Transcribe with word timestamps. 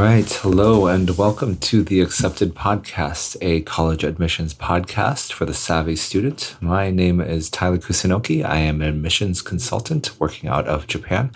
right. 0.00 0.32
Hello, 0.32 0.86
and 0.86 1.10
welcome 1.18 1.56
to 1.56 1.82
the 1.82 2.00
Accepted 2.00 2.54
Podcast, 2.54 3.36
a 3.42 3.60
college 3.60 4.02
admissions 4.02 4.54
podcast 4.54 5.30
for 5.30 5.44
the 5.44 5.52
savvy 5.52 5.94
student. 5.94 6.56
My 6.58 6.90
name 6.90 7.20
is 7.20 7.50
Tyler 7.50 7.76
Kusunoki. 7.76 8.42
I 8.42 8.60
am 8.60 8.80
an 8.80 8.88
admissions 8.88 9.42
consultant 9.42 10.18
working 10.18 10.48
out 10.48 10.66
of 10.66 10.86
Japan. 10.86 11.32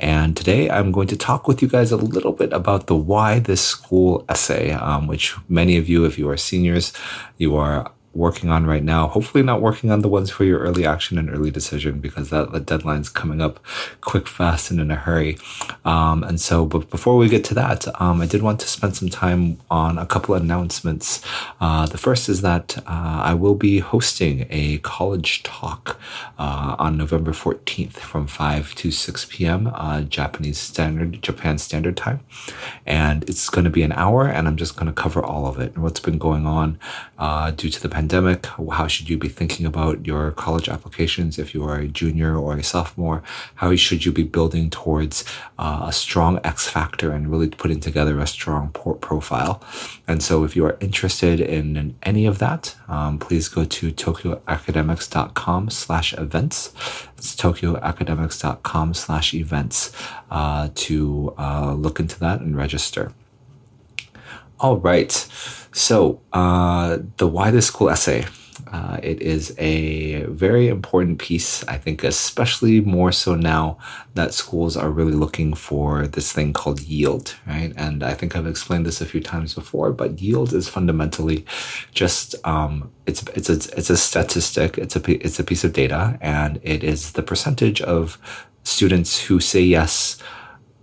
And 0.00 0.36
today 0.36 0.68
I'm 0.68 0.90
going 0.90 1.06
to 1.06 1.16
talk 1.16 1.46
with 1.46 1.62
you 1.62 1.68
guys 1.68 1.92
a 1.92 1.96
little 1.96 2.32
bit 2.32 2.52
about 2.52 2.88
the 2.88 2.96
Why 2.96 3.38
This 3.38 3.60
School 3.60 4.24
essay, 4.28 4.72
um, 4.72 5.06
which 5.06 5.36
many 5.48 5.76
of 5.76 5.88
you, 5.88 6.04
if 6.04 6.18
you 6.18 6.28
are 6.28 6.36
seniors, 6.36 6.92
you 7.36 7.54
are 7.54 7.92
working 8.14 8.50
on 8.50 8.66
right 8.66 8.82
now. 8.82 9.08
Hopefully, 9.08 9.42
not 9.44 9.60
working 9.60 9.90
on 9.90 10.00
the 10.00 10.08
ones 10.08 10.30
for 10.30 10.44
your 10.44 10.60
early 10.60 10.84
action 10.86 11.18
and 11.18 11.30
early 11.30 11.50
decision 11.50 12.00
because 12.00 12.30
that 12.30 12.66
deadline's 12.66 13.08
coming 13.08 13.40
up 13.40 13.60
quick, 14.00 14.26
fast, 14.26 14.70
and 14.70 14.80
in 14.80 14.90
a 14.90 14.96
hurry. 14.96 15.38
Um, 15.84 16.22
and 16.24 16.40
so, 16.40 16.66
but 16.66 16.90
before 16.90 17.16
we 17.16 17.28
get 17.28 17.44
to 17.44 17.54
that, 17.54 17.86
um, 18.00 18.20
I 18.20 18.26
did 18.26 18.42
want 18.42 18.60
to 18.60 18.68
spend 18.68 18.96
some 18.96 19.08
time 19.08 19.58
on 19.70 19.98
a 19.98 20.06
couple 20.06 20.34
announcements. 20.34 21.22
Uh, 21.60 21.86
the 21.86 21.98
first 21.98 22.28
is 22.28 22.42
that 22.42 22.78
uh, 22.86 23.20
I 23.24 23.34
will 23.34 23.54
be 23.54 23.78
hosting 23.78 24.46
a 24.50 24.78
college 24.78 25.42
talk 25.42 26.00
uh, 26.38 26.76
on 26.78 26.96
November 26.96 27.32
14th 27.32 27.94
from 27.94 28.26
5 28.26 28.74
to 28.76 28.90
6 28.90 29.24
p.m. 29.26 29.70
Uh, 29.74 30.02
Japanese 30.02 30.58
standard, 30.58 31.22
Japan 31.22 31.58
standard 31.58 31.96
time. 31.96 32.20
And 32.86 33.28
it's 33.28 33.48
going 33.48 33.64
to 33.64 33.70
be 33.70 33.82
an 33.82 33.92
hour, 33.92 34.26
and 34.26 34.48
I'm 34.48 34.56
just 34.56 34.76
going 34.76 34.86
to 34.86 34.92
cover 34.92 35.22
all 35.22 35.46
of 35.46 35.58
it 35.58 35.74
and 35.74 35.82
what's 35.82 36.00
been 36.00 36.18
going 36.18 36.46
on 36.46 36.78
uh, 37.18 37.50
due 37.50 37.70
to 37.70 37.80
the 37.80 37.88
pandemic? 37.98 38.46
How 38.46 38.86
should 38.86 39.08
you 39.10 39.18
be 39.18 39.28
thinking 39.28 39.66
about 39.66 40.06
your 40.06 40.30
college 40.30 40.68
applications 40.68 41.36
if 41.36 41.52
you 41.52 41.64
are 41.64 41.78
a 41.78 41.88
junior 41.88 42.36
or 42.36 42.56
a 42.56 42.62
sophomore? 42.62 43.24
How 43.56 43.74
should 43.74 44.04
you 44.04 44.12
be 44.12 44.22
building 44.22 44.70
towards 44.70 45.24
uh, 45.58 45.86
a 45.88 45.92
strong 45.92 46.38
X 46.44 46.68
factor 46.68 47.10
and 47.10 47.28
really 47.28 47.48
putting 47.48 47.80
together 47.80 48.20
a 48.20 48.26
strong 48.28 48.70
port 48.70 49.00
profile? 49.00 49.60
And 50.06 50.22
so, 50.22 50.44
if 50.44 50.54
you 50.54 50.64
are 50.64 50.76
interested 50.78 51.40
in, 51.40 51.76
in 51.76 51.96
any 52.04 52.24
of 52.24 52.38
that, 52.38 52.76
um, 52.86 53.18
please 53.18 53.48
go 53.48 53.64
to 53.64 53.90
tokyoacademics.com 53.90 55.70
slash 55.70 56.12
events. 56.12 56.72
It's 57.16 57.34
tokyoacademics.com 57.34 58.94
slash 58.94 59.34
events 59.34 59.92
uh, 60.30 60.68
to 60.86 61.34
uh, 61.36 61.74
look 61.74 61.98
into 61.98 62.20
that 62.20 62.40
and 62.42 62.56
register. 62.56 63.10
All 64.60 64.78
right. 64.78 65.12
So, 65.72 66.20
uh, 66.32 66.98
the 67.18 67.28
Why 67.28 67.50
This 67.50 67.66
School 67.66 67.90
essay. 67.90 68.26
Uh, 68.72 68.98
it 69.02 69.22
is 69.22 69.54
a 69.56 70.24
very 70.24 70.68
important 70.68 71.18
piece, 71.18 71.64
I 71.68 71.78
think, 71.78 72.04
especially 72.04 72.80
more 72.80 73.12
so 73.12 73.34
now 73.34 73.78
that 74.14 74.34
schools 74.34 74.76
are 74.76 74.90
really 74.90 75.12
looking 75.12 75.54
for 75.54 76.06
this 76.06 76.32
thing 76.32 76.52
called 76.52 76.80
yield, 76.80 77.36
right? 77.46 77.72
And 77.76 78.02
I 78.02 78.12
think 78.12 78.36
I've 78.36 78.46
explained 78.46 78.84
this 78.84 79.00
a 79.00 79.06
few 79.06 79.22
times 79.22 79.54
before, 79.54 79.92
but 79.92 80.20
yield 80.20 80.52
is 80.52 80.68
fundamentally 80.68 81.46
just 81.94 82.34
um, 82.44 82.90
it's 83.06 83.22
it's 83.28 83.48
a, 83.48 83.54
it's 83.78 83.90
a 83.90 83.96
statistic, 83.96 84.76
it's 84.76 84.96
a 84.96 85.24
it's 85.24 85.38
a 85.38 85.44
piece 85.44 85.64
of 85.64 85.72
data, 85.72 86.18
and 86.20 86.58
it 86.62 86.84
is 86.84 87.12
the 87.12 87.22
percentage 87.22 87.80
of 87.80 88.18
students 88.64 89.20
who 89.22 89.40
say 89.40 89.62
yes 89.62 90.18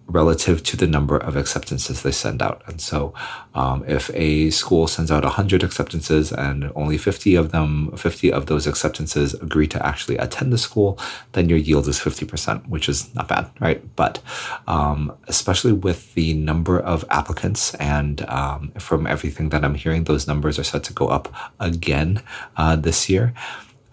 relative 0.08 0.62
to 0.62 0.78
the 0.78 0.86
number 0.88 1.18
of 1.18 1.36
acceptances 1.36 2.04
they 2.04 2.12
send 2.12 2.42
out. 2.42 2.62
And 2.68 2.80
so, 2.80 3.14
um, 3.56 3.84
if 3.88 4.12
a 4.14 4.50
school 4.52 4.88
sends 4.88 5.12
out 5.12 5.24
100 5.24 5.64
acceptances 5.64 6.32
and 6.32 6.72
only 6.76 6.98
50 6.98 7.36
of 7.36 7.52
them, 7.52 7.92
50 7.98 8.32
of 8.32 8.46
those 8.46 8.68
acceptances 8.68 9.34
agree 9.36 9.68
to 9.68 9.84
actually 9.86 10.18
attend 10.18 10.54
the 10.54 10.58
school, 10.58 11.00
then 11.32 11.50
your 11.50 11.58
yield 11.58 11.88
is 11.88 12.00
50%, 12.00 12.68
which 12.68 12.88
is 12.88 13.14
not 13.16 13.28
bad, 13.28 13.50
right? 13.60 13.84
But 13.96 14.22
um, 14.68 15.14
especially 15.28 15.74
with 15.74 16.14
the 16.14 16.34
number 16.34 16.80
of 16.80 17.04
applicants, 17.10 17.74
and 17.76 18.22
um, 18.30 18.72
from 18.78 19.08
everything 19.08 19.50
that 19.50 19.66
I'm 19.66 19.76
hearing, 19.76 20.04
those 20.04 20.28
numbers 20.28 20.60
are 20.60 20.64
set 20.64 20.84
to 20.86 20.94
go 20.94 21.08
up 21.08 21.34
again 21.60 22.22
uh, 22.58 22.76
this 22.76 23.10
year. 23.10 23.34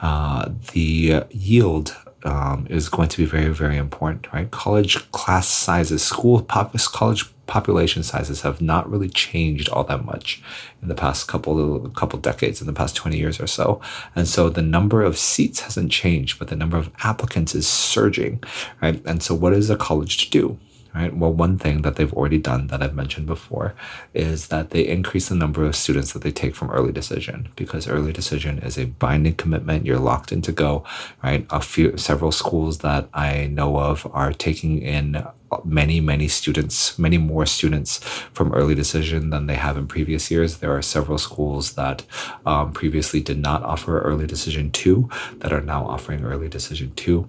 Uh, 0.00 0.50
the 0.72 1.24
yield 1.30 1.96
um, 2.24 2.66
is 2.70 2.88
going 2.88 3.08
to 3.08 3.16
be 3.18 3.24
very, 3.24 3.52
very 3.52 3.76
important, 3.76 4.32
right? 4.32 4.50
College 4.50 5.10
class 5.12 5.48
sizes, 5.48 6.02
school 6.02 6.42
pop, 6.42 6.76
college 6.92 7.24
population 7.46 8.02
sizes 8.02 8.42
have 8.42 8.62
not 8.62 8.88
really 8.90 9.08
changed 9.08 9.68
all 9.68 9.84
that 9.84 10.04
much 10.04 10.42
in 10.80 10.88
the 10.88 10.94
past 10.94 11.28
couple 11.28 11.88
couple 11.90 12.18
decades, 12.18 12.60
in 12.60 12.66
the 12.66 12.72
past 12.72 12.96
20 12.96 13.18
years 13.18 13.40
or 13.40 13.46
so. 13.46 13.80
And 14.16 14.26
so 14.26 14.48
the 14.48 14.62
number 14.62 15.02
of 15.02 15.18
seats 15.18 15.60
hasn't 15.60 15.92
changed, 15.92 16.38
but 16.38 16.48
the 16.48 16.56
number 16.56 16.76
of 16.76 16.90
applicants 17.04 17.54
is 17.54 17.66
surging, 17.66 18.42
right? 18.80 19.02
And 19.04 19.22
so 19.22 19.34
what 19.34 19.52
is 19.52 19.68
a 19.70 19.76
college 19.76 20.18
to 20.24 20.30
do? 20.30 20.58
Right? 20.94 21.16
Well, 21.16 21.32
one 21.32 21.58
thing 21.58 21.82
that 21.82 21.96
they've 21.96 22.12
already 22.12 22.38
done 22.38 22.66
that 22.68 22.82
I've 22.82 22.94
mentioned 22.94 23.26
before 23.26 23.74
is 24.14 24.48
that 24.48 24.70
they 24.70 24.86
increase 24.86 25.28
the 25.28 25.34
number 25.34 25.64
of 25.64 25.74
students 25.74 26.12
that 26.12 26.22
they 26.22 26.30
take 26.30 26.54
from 26.54 26.70
early 26.70 26.92
decision 26.92 27.48
because 27.56 27.88
early 27.88 28.12
decision 28.12 28.58
is 28.58 28.78
a 28.78 28.86
binding 28.86 29.34
commitment. 29.34 29.86
You're 29.86 29.98
locked 29.98 30.32
in 30.32 30.42
to 30.42 30.52
go, 30.52 30.84
right? 31.22 31.46
A 31.50 31.60
few, 31.60 31.96
several 31.96 32.32
schools 32.32 32.78
that 32.78 33.08
I 33.14 33.46
know 33.46 33.78
of 33.78 34.06
are 34.12 34.32
taking 34.32 34.82
in 34.82 35.26
many, 35.64 36.00
many 36.00 36.28
students, 36.28 36.98
many 36.98 37.18
more 37.18 37.46
students 37.46 37.98
from 38.32 38.52
early 38.52 38.74
decision 38.74 39.30
than 39.30 39.46
they 39.46 39.54
have 39.54 39.76
in 39.76 39.86
previous 39.86 40.30
years. 40.30 40.58
There 40.58 40.74
are 40.74 40.82
several 40.82 41.18
schools 41.18 41.72
that 41.72 42.04
um, 42.46 42.72
previously 42.72 43.20
did 43.20 43.38
not 43.38 43.62
offer 43.62 44.00
early 44.00 44.26
decision 44.26 44.70
two 44.70 45.10
that 45.38 45.52
are 45.52 45.60
now 45.60 45.86
offering 45.86 46.24
early 46.24 46.48
decision 46.48 46.92
two. 46.94 47.28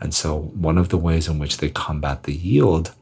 And 0.00 0.14
so, 0.14 0.38
one 0.38 0.78
of 0.78 0.88
the 0.88 0.98
ways 0.98 1.28
in 1.28 1.38
which 1.38 1.58
they 1.58 1.70
combat 1.70 2.24
the 2.24 2.34
yield 2.34 2.94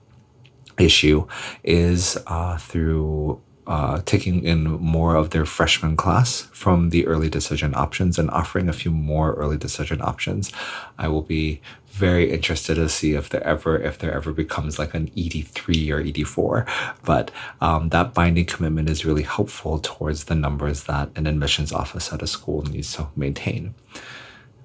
issue 0.78 1.26
is 1.62 2.18
uh, 2.26 2.56
through 2.58 3.40
uh, 3.66 4.00
taking 4.04 4.42
in 4.42 4.64
more 4.64 5.14
of 5.14 5.30
their 5.30 5.46
freshman 5.46 5.96
class 5.96 6.42
from 6.52 6.90
the 6.90 7.06
early 7.06 7.28
decision 7.28 7.74
options 7.74 8.18
and 8.18 8.28
offering 8.30 8.68
a 8.68 8.72
few 8.72 8.90
more 8.90 9.34
early 9.34 9.56
decision 9.56 10.00
options. 10.02 10.50
I 10.98 11.08
will 11.08 11.22
be 11.22 11.60
very 11.86 12.32
interested 12.32 12.74
to 12.76 12.88
see 12.88 13.12
if 13.12 13.28
there 13.28 13.44
ever 13.44 13.78
if 13.78 13.98
there 13.98 14.12
ever 14.12 14.32
becomes 14.32 14.78
like 14.78 14.94
an 14.94 15.10
ED3 15.10 15.90
or 15.90 16.02
ED4. 16.02 16.68
But 17.04 17.30
um, 17.60 17.90
that 17.90 18.14
binding 18.14 18.46
commitment 18.46 18.88
is 18.88 19.04
really 19.04 19.22
helpful 19.22 19.78
towards 19.78 20.24
the 20.24 20.34
numbers 20.34 20.84
that 20.84 21.10
an 21.14 21.26
admissions 21.26 21.72
office 21.72 22.12
at 22.12 22.22
a 22.22 22.26
school 22.26 22.62
needs 22.62 22.94
to 22.94 23.08
maintain. 23.14 23.74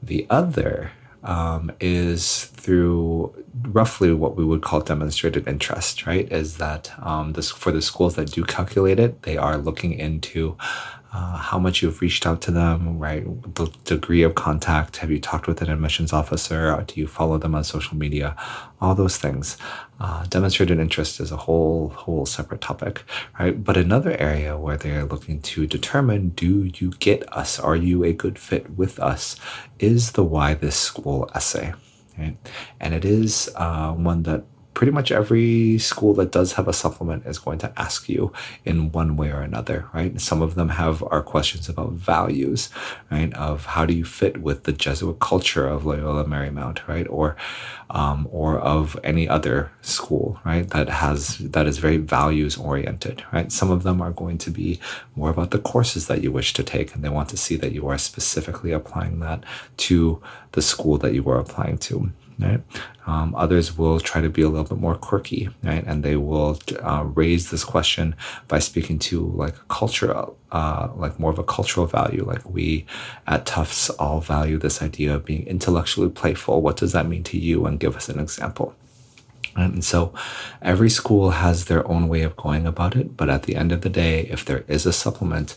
The 0.01 0.25
other 0.29 0.91
um, 1.27 1.71
is 1.79 2.45
through 2.45 3.33
roughly 3.63 4.13
what 4.13 4.35
we 4.35 4.45
would 4.45 4.61
call 4.61 4.79
demonstrated 4.79 5.47
interest, 5.47 6.07
right? 6.07 6.31
Is 6.31 6.57
that 6.57 6.91
um, 6.99 7.33
this 7.33 7.51
for 7.51 7.71
the 7.71 7.81
schools 7.81 8.15
that 8.15 8.31
do 8.31 8.43
calculate 8.43 8.99
it, 8.99 9.23
they 9.23 9.37
are 9.37 9.57
looking 9.57 9.93
into 9.93 10.57
uh, 11.13 11.37
how 11.37 11.59
much 11.59 11.81
you've 11.81 12.01
reached 12.01 12.25
out 12.25 12.41
to 12.41 12.51
them, 12.51 12.99
right? 12.99 13.25
The 13.55 13.71
degree 13.85 14.23
of 14.23 14.35
contact. 14.35 14.97
Have 14.97 15.11
you 15.11 15.19
talked 15.19 15.47
with 15.47 15.61
an 15.61 15.69
admissions 15.69 16.13
officer? 16.13 16.83
do 16.87 16.99
you 16.99 17.07
follow 17.07 17.37
them 17.37 17.55
on 17.55 17.63
social 17.63 17.97
media? 17.97 18.35
All 18.81 18.95
those 18.95 19.17
things. 19.17 19.57
Uh, 19.99 20.25
demonstrated 20.25 20.79
interest 20.79 21.19
is 21.19 21.31
a 21.31 21.37
whole 21.37 21.89
whole 21.89 22.25
separate 22.25 22.61
topic, 22.61 23.03
right? 23.39 23.63
But 23.63 23.77
another 23.77 24.15
area 24.19 24.55
where 24.57 24.77
they're 24.77 25.05
looking 25.05 25.41
to 25.41 25.65
determine 25.65 26.29
do 26.29 26.65
you 26.65 26.91
get 26.99 27.21
us? 27.35 27.59
Are 27.59 27.75
you 27.75 28.03
a 28.03 28.13
good 28.13 28.37
fit 28.37 28.77
with 28.77 28.99
us? 28.99 29.37
Is 29.79 30.11
the 30.11 30.23
why 30.23 30.53
this 30.53 30.75
school 30.75 31.29
essay, 31.33 31.73
right? 32.17 32.37
And 32.79 32.93
it 32.93 33.05
is 33.05 33.49
uh, 33.55 33.91
one 33.93 34.23
that 34.23 34.43
pretty 34.77 34.91
much 34.91 35.11
every 35.11 35.79
school 35.79 36.13
that 36.13 36.31
does 36.31 36.53
have 36.53 36.67
a 36.67 36.71
supplement 36.71 37.25
is 37.25 37.39
going 37.39 37.57
to 37.57 37.73
ask 37.77 38.07
you 38.07 38.31
in 38.63 38.91
one 38.91 39.17
way 39.17 39.31
or 39.31 39.41
another, 39.41 39.89
right? 39.91 40.21
Some 40.21 40.43
of 40.43 40.53
them 40.53 40.69
have 40.69 41.01
our 41.01 41.23
questions 41.23 41.67
about 41.67 41.93
values, 41.93 42.69
right? 43.09 43.33
Of 43.33 43.65
how 43.65 43.87
do 43.87 43.95
you 43.95 44.05
fit 44.05 44.37
with 44.37 44.65
the 44.65 44.71
Jesuit 44.71 45.17
culture 45.17 45.67
of 45.67 45.87
Loyola 45.87 46.25
Marymount, 46.25 46.87
right? 46.87 47.07
Or, 47.09 47.35
um, 47.89 48.27
or 48.29 48.59
of 48.59 48.95
any 49.03 49.27
other 49.27 49.71
school, 49.81 50.39
right? 50.45 50.69
That 50.69 50.89
has, 50.89 51.39
that 51.39 51.65
is 51.65 51.79
very 51.79 51.97
values 51.97 52.55
oriented, 52.55 53.23
right? 53.33 53.51
Some 53.51 53.71
of 53.71 53.81
them 53.81 53.99
are 53.99 54.11
going 54.11 54.37
to 54.37 54.51
be 54.51 54.79
more 55.15 55.31
about 55.31 55.49
the 55.49 55.57
courses 55.57 56.05
that 56.05 56.21
you 56.21 56.31
wish 56.31 56.53
to 56.53 56.61
take 56.61 56.93
and 56.93 57.03
they 57.03 57.09
want 57.09 57.29
to 57.29 57.37
see 57.37 57.55
that 57.55 57.71
you 57.71 57.87
are 57.87 57.97
specifically 57.97 58.73
applying 58.73 59.21
that 59.21 59.43
to 59.77 60.21
the 60.51 60.61
school 60.61 60.99
that 60.99 61.15
you 61.15 61.27
are 61.27 61.39
applying 61.39 61.79
to 61.79 62.11
right? 62.39 62.61
Um, 63.05 63.33
others 63.35 63.77
will 63.77 63.99
try 63.99 64.21
to 64.21 64.29
be 64.29 64.41
a 64.41 64.49
little 64.49 64.65
bit 64.65 64.77
more 64.77 64.95
quirky, 64.95 65.49
right? 65.63 65.83
And 65.85 66.03
they 66.03 66.15
will 66.15 66.59
uh, 66.81 67.03
raise 67.05 67.49
this 67.49 67.63
question 67.63 68.15
by 68.47 68.59
speaking 68.59 68.99
to 68.99 69.25
like 69.25 69.55
a 69.55 69.65
culture, 69.69 70.25
uh, 70.51 70.89
like 70.95 71.19
more 71.19 71.31
of 71.31 71.39
a 71.39 71.43
cultural 71.43 71.87
value. 71.87 72.23
Like 72.23 72.47
we 72.49 72.85
at 73.25 73.45
Tufts 73.45 73.89
all 73.91 74.19
value 74.19 74.57
this 74.57 74.81
idea 74.81 75.15
of 75.15 75.25
being 75.25 75.47
intellectually 75.47 76.09
playful. 76.09 76.61
What 76.61 76.77
does 76.77 76.91
that 76.91 77.07
mean 77.07 77.23
to 77.23 77.37
you? 77.37 77.65
And 77.65 77.79
give 77.79 77.95
us 77.95 78.09
an 78.09 78.19
example. 78.19 78.75
And 79.55 79.83
so 79.83 80.13
every 80.61 80.89
school 80.89 81.31
has 81.31 81.65
their 81.65 81.87
own 81.87 82.07
way 82.07 82.21
of 82.21 82.35
going 82.35 82.67
about 82.67 82.95
it. 82.95 83.17
But 83.17 83.29
at 83.29 83.43
the 83.43 83.55
end 83.55 83.71
of 83.71 83.81
the 83.81 83.89
day, 83.89 84.21
if 84.29 84.45
there 84.45 84.63
is 84.67 84.85
a 84.85 84.93
supplement, 84.93 85.55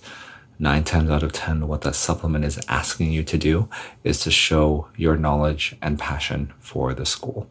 nine 0.61 0.85
times 0.85 1.11
out 1.11 1.23
of 1.23 1.33
10, 1.33 1.67
what 1.67 1.81
that 1.81 1.95
supplement 1.95 2.45
is 2.45 2.61
asking 2.69 3.11
you 3.11 3.25
to 3.25 3.39
do 3.39 3.69
is 4.05 4.21
to 4.21 4.31
show 4.31 4.89
your 4.95 5.17
knowledge 5.17 5.75
and 5.81 5.99
passion 5.99 6.53
for 6.59 6.93
the 6.93 7.07
school. 7.07 7.51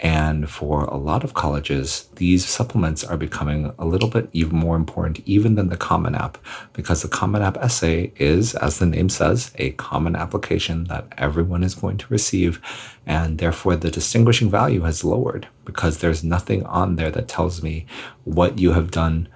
And 0.00 0.48
for 0.48 0.84
a 0.84 0.96
lot 0.96 1.22
of 1.22 1.34
colleges, 1.34 2.08
these 2.16 2.46
supplements 2.46 3.04
are 3.04 3.16
becoming 3.18 3.74
a 3.78 3.84
little 3.84 4.08
bit 4.08 4.30
even 4.32 4.56
more 4.56 4.76
important 4.76 5.20
even 5.26 5.54
than 5.54 5.68
the 5.68 5.76
Common 5.76 6.14
App, 6.14 6.38
because 6.72 7.02
the 7.02 7.08
Common 7.08 7.42
App 7.42 7.58
essay 7.58 8.12
is, 8.16 8.54
as 8.54 8.78
the 8.78 8.86
name 8.86 9.10
says, 9.10 9.52
a 9.56 9.70
common 9.72 10.16
application 10.16 10.84
that 10.84 11.06
everyone 11.18 11.62
is 11.62 11.74
going 11.74 11.98
to 11.98 12.06
receive. 12.08 12.60
And 13.06 13.38
therefore, 13.38 13.76
the 13.76 13.90
distinguishing 13.90 14.50
value 14.50 14.80
has 14.82 15.04
lowered 15.04 15.46
because 15.66 15.98
there's 15.98 16.24
nothing 16.24 16.64
on 16.64 16.96
there 16.96 17.10
that 17.10 17.28
tells 17.28 17.62
me 17.62 17.86
what 18.24 18.58
you 18.58 18.72
have 18.72 18.90
done 18.90 19.28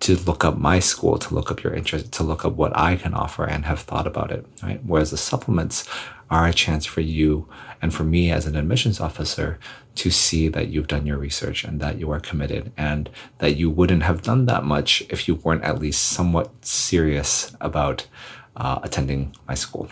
to 0.00 0.16
look 0.16 0.44
up 0.44 0.58
my 0.58 0.78
school, 0.78 1.18
to 1.18 1.34
look 1.34 1.50
up 1.50 1.62
your 1.62 1.74
interest, 1.74 2.12
to 2.12 2.22
look 2.22 2.44
up 2.44 2.52
what 2.54 2.76
I 2.76 2.96
can 2.96 3.14
offer 3.14 3.44
and 3.44 3.64
have 3.64 3.80
thought 3.80 4.06
about 4.06 4.30
it, 4.30 4.46
right? 4.62 4.80
Whereas 4.84 5.10
the 5.10 5.16
supplements 5.16 5.88
are 6.30 6.46
a 6.46 6.52
chance 6.52 6.84
for 6.84 7.00
you 7.00 7.48
and 7.80 7.94
for 7.94 8.04
me 8.04 8.30
as 8.30 8.46
an 8.46 8.56
admissions 8.56 9.00
officer 9.00 9.58
to 9.94 10.10
see 10.10 10.48
that 10.48 10.68
you've 10.68 10.88
done 10.88 11.06
your 11.06 11.16
research 11.18 11.64
and 11.64 11.80
that 11.80 11.98
you 11.98 12.10
are 12.10 12.20
committed 12.20 12.72
and 12.76 13.08
that 13.38 13.56
you 13.56 13.70
wouldn't 13.70 14.02
have 14.02 14.22
done 14.22 14.46
that 14.46 14.64
much 14.64 15.02
if 15.08 15.26
you 15.26 15.36
weren't 15.36 15.64
at 15.64 15.78
least 15.78 16.02
somewhat 16.02 16.50
serious 16.64 17.56
about 17.60 18.06
uh, 18.56 18.78
attending 18.82 19.34
my 19.48 19.54
school. 19.54 19.88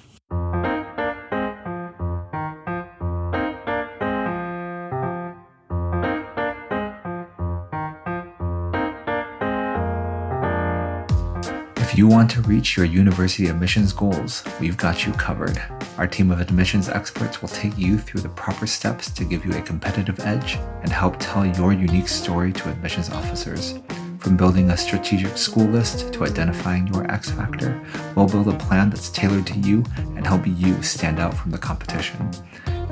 If 11.94 11.98
you 11.98 12.08
want 12.08 12.28
to 12.32 12.42
reach 12.42 12.76
your 12.76 12.86
university 12.86 13.46
admissions 13.46 13.92
goals, 13.92 14.42
we've 14.58 14.76
got 14.76 15.06
you 15.06 15.12
covered. 15.12 15.62
Our 15.96 16.08
team 16.08 16.32
of 16.32 16.40
admissions 16.40 16.88
experts 16.88 17.40
will 17.40 17.50
take 17.50 17.78
you 17.78 17.98
through 17.98 18.22
the 18.22 18.30
proper 18.30 18.66
steps 18.66 19.12
to 19.12 19.22
give 19.22 19.44
you 19.44 19.52
a 19.52 19.62
competitive 19.62 20.18
edge 20.26 20.58
and 20.82 20.90
help 20.90 21.14
tell 21.20 21.46
your 21.46 21.72
unique 21.72 22.08
story 22.08 22.52
to 22.54 22.68
admissions 22.68 23.10
officers. 23.10 23.78
From 24.18 24.36
building 24.36 24.70
a 24.70 24.76
strategic 24.76 25.38
school 25.38 25.66
list 25.66 26.12
to 26.14 26.24
identifying 26.24 26.88
your 26.88 27.08
X 27.08 27.30
factor, 27.30 27.80
we'll 28.16 28.26
build 28.26 28.48
a 28.48 28.58
plan 28.58 28.90
that's 28.90 29.10
tailored 29.10 29.46
to 29.46 29.58
you 29.60 29.84
and 30.16 30.26
help 30.26 30.44
you 30.48 30.82
stand 30.82 31.20
out 31.20 31.32
from 31.32 31.52
the 31.52 31.58
competition. 31.58 32.28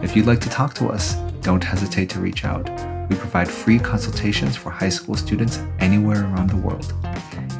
If 0.00 0.14
you'd 0.14 0.26
like 0.26 0.40
to 0.42 0.48
talk 0.48 0.74
to 0.74 0.86
us, 0.90 1.16
don't 1.40 1.64
hesitate 1.64 2.08
to 2.10 2.20
reach 2.20 2.44
out. 2.44 2.70
We 3.10 3.16
provide 3.16 3.48
free 3.48 3.80
consultations 3.80 4.56
for 4.56 4.70
high 4.70 4.90
school 4.90 5.16
students 5.16 5.58
anywhere 5.80 6.22
around 6.22 6.50
the 6.50 6.56
world. 6.56 6.94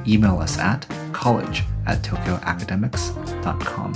Email 0.07 0.39
us 0.39 0.57
at 0.57 0.87
college 1.23 1.63
at 1.87 2.03
tokyoacademics.com. 2.03 3.93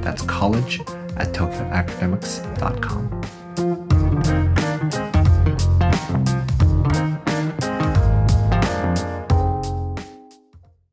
That's 0.00 0.22
college 0.22 0.80
at 1.16 1.34
tokyoacademics.com. 1.34 3.20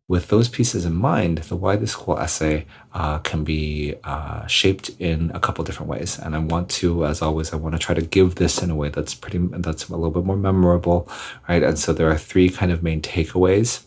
with 0.10 0.30
those 0.30 0.48
pieces 0.50 0.86
in 0.86 0.96
mind, 0.96 1.38
the 1.38 1.56
Why 1.56 1.76
This 1.76 1.92
School 1.92 2.18
essay 2.18 2.66
uh, 2.94 3.20
can 3.20 3.44
be 3.44 3.94
uh, 4.04 4.48
shaped 4.48 4.90
in 5.00 5.32
a 5.34 5.40
couple 5.40 5.64
different 5.64 5.90
ways. 5.90 6.18
And 6.18 6.34
I 6.36 6.40
want 6.40 6.70
to, 6.80 7.06
as 7.06 7.22
always, 7.22 7.54
I 7.54 7.58
want 7.58 7.76
to 7.76 7.80
try 7.80 7.94
to 7.94 8.02
give 8.02 8.36
this 8.36 8.64
in 8.64 8.72
a 8.72 8.76
way 8.76 8.90
that's 8.90 9.14
pretty, 9.14 9.38
that's 9.38 9.90
a 9.90 9.96
little 9.96 10.12
bit 10.12 10.26
more 10.26 10.38
memorable, 10.38 11.08
right? 11.48 11.62
And 11.62 11.78
so 11.78 11.94
there 11.94 12.10
are 12.10 12.18
three 12.18 12.50
kind 12.50 12.72
of 12.72 12.82
main 12.82 13.02
takeaways 13.02 13.84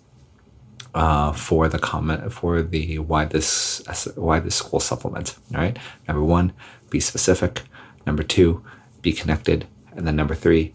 uh, 0.94 1.32
for 1.32 1.68
the 1.68 1.78
comment 1.78 2.32
for 2.32 2.62
the 2.62 2.98
why 2.98 3.24
this 3.24 3.82
why 4.16 4.40
this 4.40 4.56
school 4.56 4.80
supplement. 4.80 5.36
All 5.54 5.60
right. 5.60 5.78
Number 6.08 6.22
one, 6.22 6.52
be 6.90 7.00
specific. 7.00 7.62
Number 8.06 8.22
two, 8.22 8.64
be 9.02 9.12
connected. 9.12 9.66
And 9.92 10.06
then 10.06 10.16
number 10.16 10.34
three, 10.34 10.72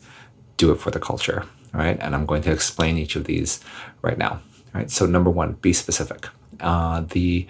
do 0.57 0.71
it 0.71 0.79
for 0.79 0.91
the 0.91 0.99
culture. 0.99 1.43
All 1.73 1.81
right. 1.81 1.97
And 1.99 2.15
I'm 2.15 2.25
going 2.25 2.41
to 2.43 2.51
explain 2.51 2.97
each 2.97 3.15
of 3.15 3.25
these 3.25 3.59
right 4.01 4.17
now. 4.17 4.41
All 4.73 4.81
right. 4.81 4.91
So 4.91 5.05
number 5.05 5.29
one, 5.29 5.53
be 5.53 5.73
specific. 5.73 6.27
Uh, 6.59 7.01
the 7.09 7.47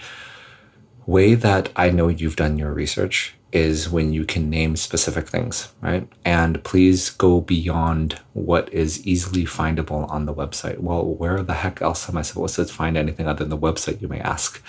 way 1.05 1.35
that 1.35 1.69
I 1.75 1.89
know 1.89 2.07
you've 2.07 2.35
done 2.35 2.57
your 2.57 2.73
research 2.73 3.35
is 3.51 3.89
when 3.89 4.11
you 4.11 4.25
can 4.25 4.49
name 4.49 4.75
specific 4.75 5.29
things, 5.29 5.71
right? 5.79 6.07
And 6.25 6.61
please 6.63 7.09
go 7.09 7.39
beyond 7.39 8.19
what 8.33 8.71
is 8.73 9.05
easily 9.07 9.45
findable 9.45 10.09
on 10.09 10.25
the 10.25 10.33
website. 10.33 10.79
Well, 10.79 11.05
where 11.05 11.41
the 11.41 11.53
heck 11.53 11.81
else 11.81 12.09
am 12.09 12.17
I 12.17 12.21
supposed 12.21 12.55
to 12.55 12.65
find 12.65 12.97
anything 12.97 13.27
other 13.27 13.45
than 13.45 13.49
the 13.49 13.57
website, 13.57 14.01
you 14.01 14.09
may 14.09 14.19
ask? 14.19 14.61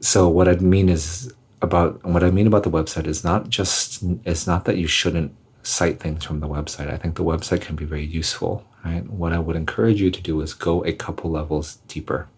So 0.00 0.26
what 0.28 0.48
I 0.48 0.54
mean 0.54 0.88
is 0.88 1.34
about 1.60 2.02
what 2.04 2.24
I 2.24 2.30
mean 2.30 2.46
about 2.46 2.62
the 2.62 2.70
website 2.70 3.06
is 3.06 3.22
not 3.22 3.48
just 3.48 4.02
it's 4.24 4.46
not 4.46 4.64
that 4.64 4.78
you 4.78 4.88
shouldn't 4.88 5.32
cite 5.62 6.00
things 6.00 6.24
from 6.24 6.40
the 6.40 6.48
website. 6.48 6.90
I 6.90 6.96
think 6.96 7.14
the 7.14 7.24
website 7.24 7.60
can 7.60 7.76
be 7.76 7.84
very 7.84 8.04
useful, 8.04 8.64
right? 8.84 9.08
What 9.08 9.32
I 9.32 9.38
would 9.38 9.54
encourage 9.54 10.00
you 10.00 10.10
to 10.10 10.20
do 10.20 10.40
is 10.40 10.54
go 10.54 10.84
a 10.84 10.92
couple 10.92 11.30
levels 11.30 11.76
deeper 11.86 12.28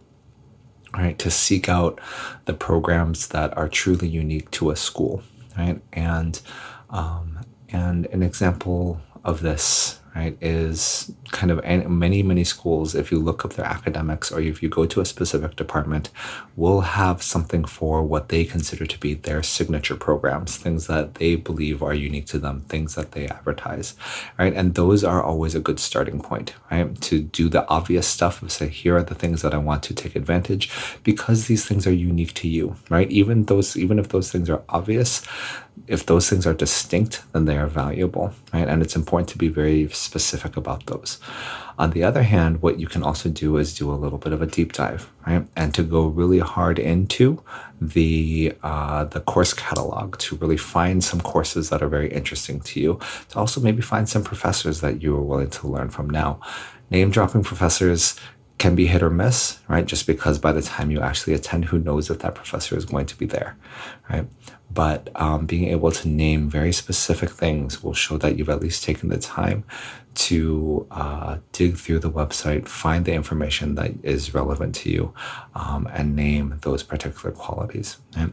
right 0.96 1.18
to 1.18 1.30
seek 1.30 1.68
out 1.68 2.00
the 2.44 2.54
programs 2.54 3.28
that 3.28 3.56
are 3.56 3.68
truly 3.68 4.08
unique 4.08 4.50
to 4.50 4.70
a 4.70 4.76
school 4.76 5.22
right? 5.56 5.80
And 5.92 6.40
um, 6.90 7.40
and 7.68 8.06
an 8.06 8.22
example 8.22 9.00
of 9.24 9.40
this 9.40 10.00
right, 10.14 10.36
is 10.40 11.12
kind 11.32 11.50
of 11.50 11.64
many, 11.88 12.22
many 12.22 12.44
schools, 12.44 12.94
if 12.94 13.10
you 13.10 13.18
look 13.18 13.44
up 13.44 13.54
their 13.54 13.66
academics 13.66 14.30
or 14.30 14.40
if 14.40 14.62
you 14.62 14.68
go 14.68 14.86
to 14.86 15.00
a 15.00 15.04
specific 15.04 15.56
department, 15.56 16.10
will 16.56 16.82
have 16.82 17.22
something 17.22 17.64
for 17.64 18.02
what 18.02 18.28
they 18.28 18.44
consider 18.44 18.86
to 18.86 18.98
be 18.98 19.14
their 19.14 19.42
signature 19.42 19.96
programs, 19.96 20.56
things 20.56 20.86
that 20.86 21.16
they 21.16 21.34
believe 21.34 21.82
are 21.82 21.94
unique 21.94 22.26
to 22.26 22.38
them, 22.38 22.60
things 22.68 22.94
that 22.94 23.12
they 23.12 23.26
advertise, 23.26 23.94
right? 24.38 24.54
And 24.54 24.74
those 24.74 25.02
are 25.02 25.22
always 25.22 25.54
a 25.54 25.60
good 25.60 25.80
starting 25.80 26.20
point, 26.20 26.54
right? 26.70 27.00
To 27.02 27.20
do 27.20 27.48
the 27.48 27.66
obvious 27.68 28.06
stuff 28.06 28.40
of 28.42 28.52
say, 28.52 28.68
here 28.68 28.96
are 28.96 29.02
the 29.02 29.16
things 29.16 29.42
that 29.42 29.54
I 29.54 29.58
want 29.58 29.82
to 29.84 29.94
take 29.94 30.14
advantage 30.14 30.70
because 31.02 31.46
these 31.46 31.66
things 31.66 31.86
are 31.86 31.92
unique 31.92 32.34
to 32.34 32.48
you, 32.48 32.76
right? 32.88 33.10
Even 33.10 33.46
those, 33.46 33.76
even 33.76 33.98
if 33.98 34.08
those 34.10 34.30
things 34.30 34.48
are 34.48 34.62
obvious, 34.68 35.22
if 35.86 36.06
those 36.06 36.30
things 36.30 36.46
are 36.46 36.54
distinct, 36.54 37.22
then 37.32 37.44
they 37.44 37.58
are 37.58 37.66
valuable, 37.66 38.32
right? 38.52 38.68
And 38.68 38.82
it's 38.82 38.96
important 38.96 39.28
to 39.30 39.38
be 39.38 39.48
very 39.48 39.88
specific 39.88 40.56
about 40.56 40.86
those. 40.86 41.18
On 41.78 41.90
the 41.90 42.04
other 42.04 42.22
hand, 42.22 42.62
what 42.62 42.78
you 42.78 42.86
can 42.86 43.02
also 43.02 43.28
do 43.28 43.56
is 43.56 43.74
do 43.74 43.90
a 43.90 43.94
little 43.94 44.18
bit 44.18 44.32
of 44.32 44.40
a 44.40 44.46
deep 44.46 44.72
dive, 44.72 45.10
right? 45.26 45.46
And 45.56 45.74
to 45.74 45.82
go 45.82 46.06
really 46.06 46.38
hard 46.38 46.78
into 46.78 47.42
the 47.80 48.54
uh, 48.62 49.04
the 49.04 49.20
course 49.20 49.52
catalog 49.52 50.16
to 50.18 50.36
really 50.36 50.56
find 50.56 51.02
some 51.02 51.20
courses 51.20 51.70
that 51.70 51.82
are 51.82 51.88
very 51.88 52.10
interesting 52.12 52.60
to 52.60 52.80
you. 52.80 53.00
To 53.30 53.38
also 53.38 53.60
maybe 53.60 53.82
find 53.82 54.08
some 54.08 54.22
professors 54.22 54.80
that 54.80 55.02
you 55.02 55.16
are 55.16 55.22
willing 55.22 55.50
to 55.50 55.68
learn 55.68 55.90
from. 55.90 56.08
Now, 56.08 56.40
name 56.90 57.10
dropping 57.10 57.42
professors 57.42 58.18
can 58.58 58.74
be 58.74 58.86
hit 58.86 59.02
or 59.02 59.10
miss, 59.10 59.58
right? 59.68 59.84
Just 59.84 60.06
because 60.06 60.38
by 60.38 60.52
the 60.52 60.62
time 60.62 60.90
you 60.90 61.00
actually 61.00 61.34
attend, 61.34 61.66
who 61.66 61.78
knows 61.78 62.08
if 62.08 62.20
that 62.20 62.34
professor 62.34 62.76
is 62.76 62.84
going 62.84 63.06
to 63.06 63.16
be 63.16 63.26
there, 63.26 63.56
right? 64.08 64.26
But 64.74 65.08
um, 65.14 65.46
being 65.46 65.68
able 65.68 65.92
to 65.92 66.08
name 66.08 66.50
very 66.50 66.72
specific 66.72 67.30
things 67.30 67.82
will 67.82 67.94
show 67.94 68.18
that 68.18 68.36
you've 68.36 68.50
at 68.50 68.60
least 68.60 68.82
taken 68.82 69.08
the 69.08 69.18
time 69.18 69.64
to 70.14 70.86
uh, 70.90 71.38
dig 71.52 71.76
through 71.76 71.98
the 71.98 72.10
website, 72.10 72.68
find 72.68 73.04
the 73.04 73.12
information 73.12 73.74
that 73.74 73.92
is 74.02 74.34
relevant 74.34 74.74
to 74.76 74.90
you, 74.90 75.14
um, 75.54 75.88
and 75.92 76.14
name 76.14 76.58
those 76.62 76.82
particular 76.82 77.34
qualities. 77.34 77.98
Right? 78.16 78.32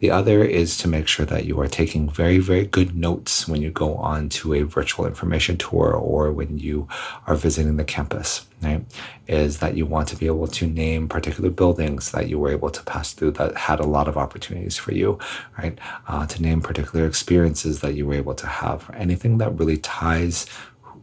The 0.00 0.10
other 0.10 0.42
is 0.42 0.78
to 0.78 0.88
make 0.88 1.06
sure 1.06 1.26
that 1.26 1.44
you 1.44 1.60
are 1.60 1.68
taking 1.68 2.08
very, 2.08 2.38
very 2.38 2.66
good 2.66 2.96
notes 2.96 3.46
when 3.46 3.62
you 3.62 3.70
go 3.70 3.94
on 3.96 4.28
to 4.30 4.54
a 4.54 4.62
virtual 4.62 5.06
information 5.06 5.56
tour 5.56 5.92
or 5.92 6.32
when 6.32 6.58
you 6.58 6.88
are 7.26 7.36
visiting 7.36 7.76
the 7.76 7.84
campus. 7.84 8.46
Right? 8.62 8.84
Is 9.26 9.60
that 9.60 9.76
you 9.76 9.86
want 9.86 10.08
to 10.08 10.16
be 10.16 10.26
able 10.26 10.46
to 10.48 10.66
name 10.66 11.08
particular 11.08 11.48
buildings 11.48 12.10
that 12.10 12.28
you 12.28 12.38
were 12.38 12.50
able 12.50 12.70
to 12.70 12.82
pass 12.82 13.12
through 13.12 13.30
that 13.32 13.56
had 13.56 13.80
a 13.80 13.86
lot 13.86 14.08
of 14.08 14.18
opportunities 14.18 14.76
for 14.76 14.92
you, 14.92 15.18
right? 15.56 15.78
Uh, 16.08 16.26
to 16.26 16.42
name 16.42 16.60
particular 16.60 17.06
experiences 17.06 17.80
that 17.80 17.94
you 17.94 18.06
were 18.06 18.14
able 18.14 18.34
to 18.34 18.46
have, 18.46 18.90
anything 18.94 19.38
that 19.38 19.58
really 19.58 19.78
ties 19.78 20.46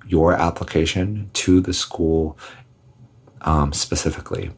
your 0.07 0.33
application 0.33 1.29
to 1.33 1.59
the 1.61 1.73
school 1.73 2.37
um, 3.41 3.73
specifically 3.73 4.51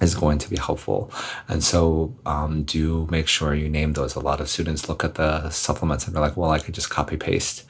is 0.00 0.14
going 0.14 0.38
to 0.38 0.50
be 0.50 0.56
helpful. 0.56 1.10
And 1.48 1.62
so 1.62 2.14
um, 2.26 2.64
do 2.64 3.06
make 3.10 3.28
sure 3.28 3.54
you 3.54 3.68
name 3.68 3.92
those. 3.92 4.14
A 4.14 4.20
lot 4.20 4.40
of 4.40 4.48
students 4.48 4.88
look 4.88 5.04
at 5.04 5.14
the 5.14 5.50
supplements 5.50 6.06
and 6.06 6.14
they're 6.14 6.22
like, 6.22 6.36
well, 6.36 6.50
I 6.50 6.58
could 6.58 6.74
just 6.74 6.90
copy 6.90 7.16
paste. 7.16 7.64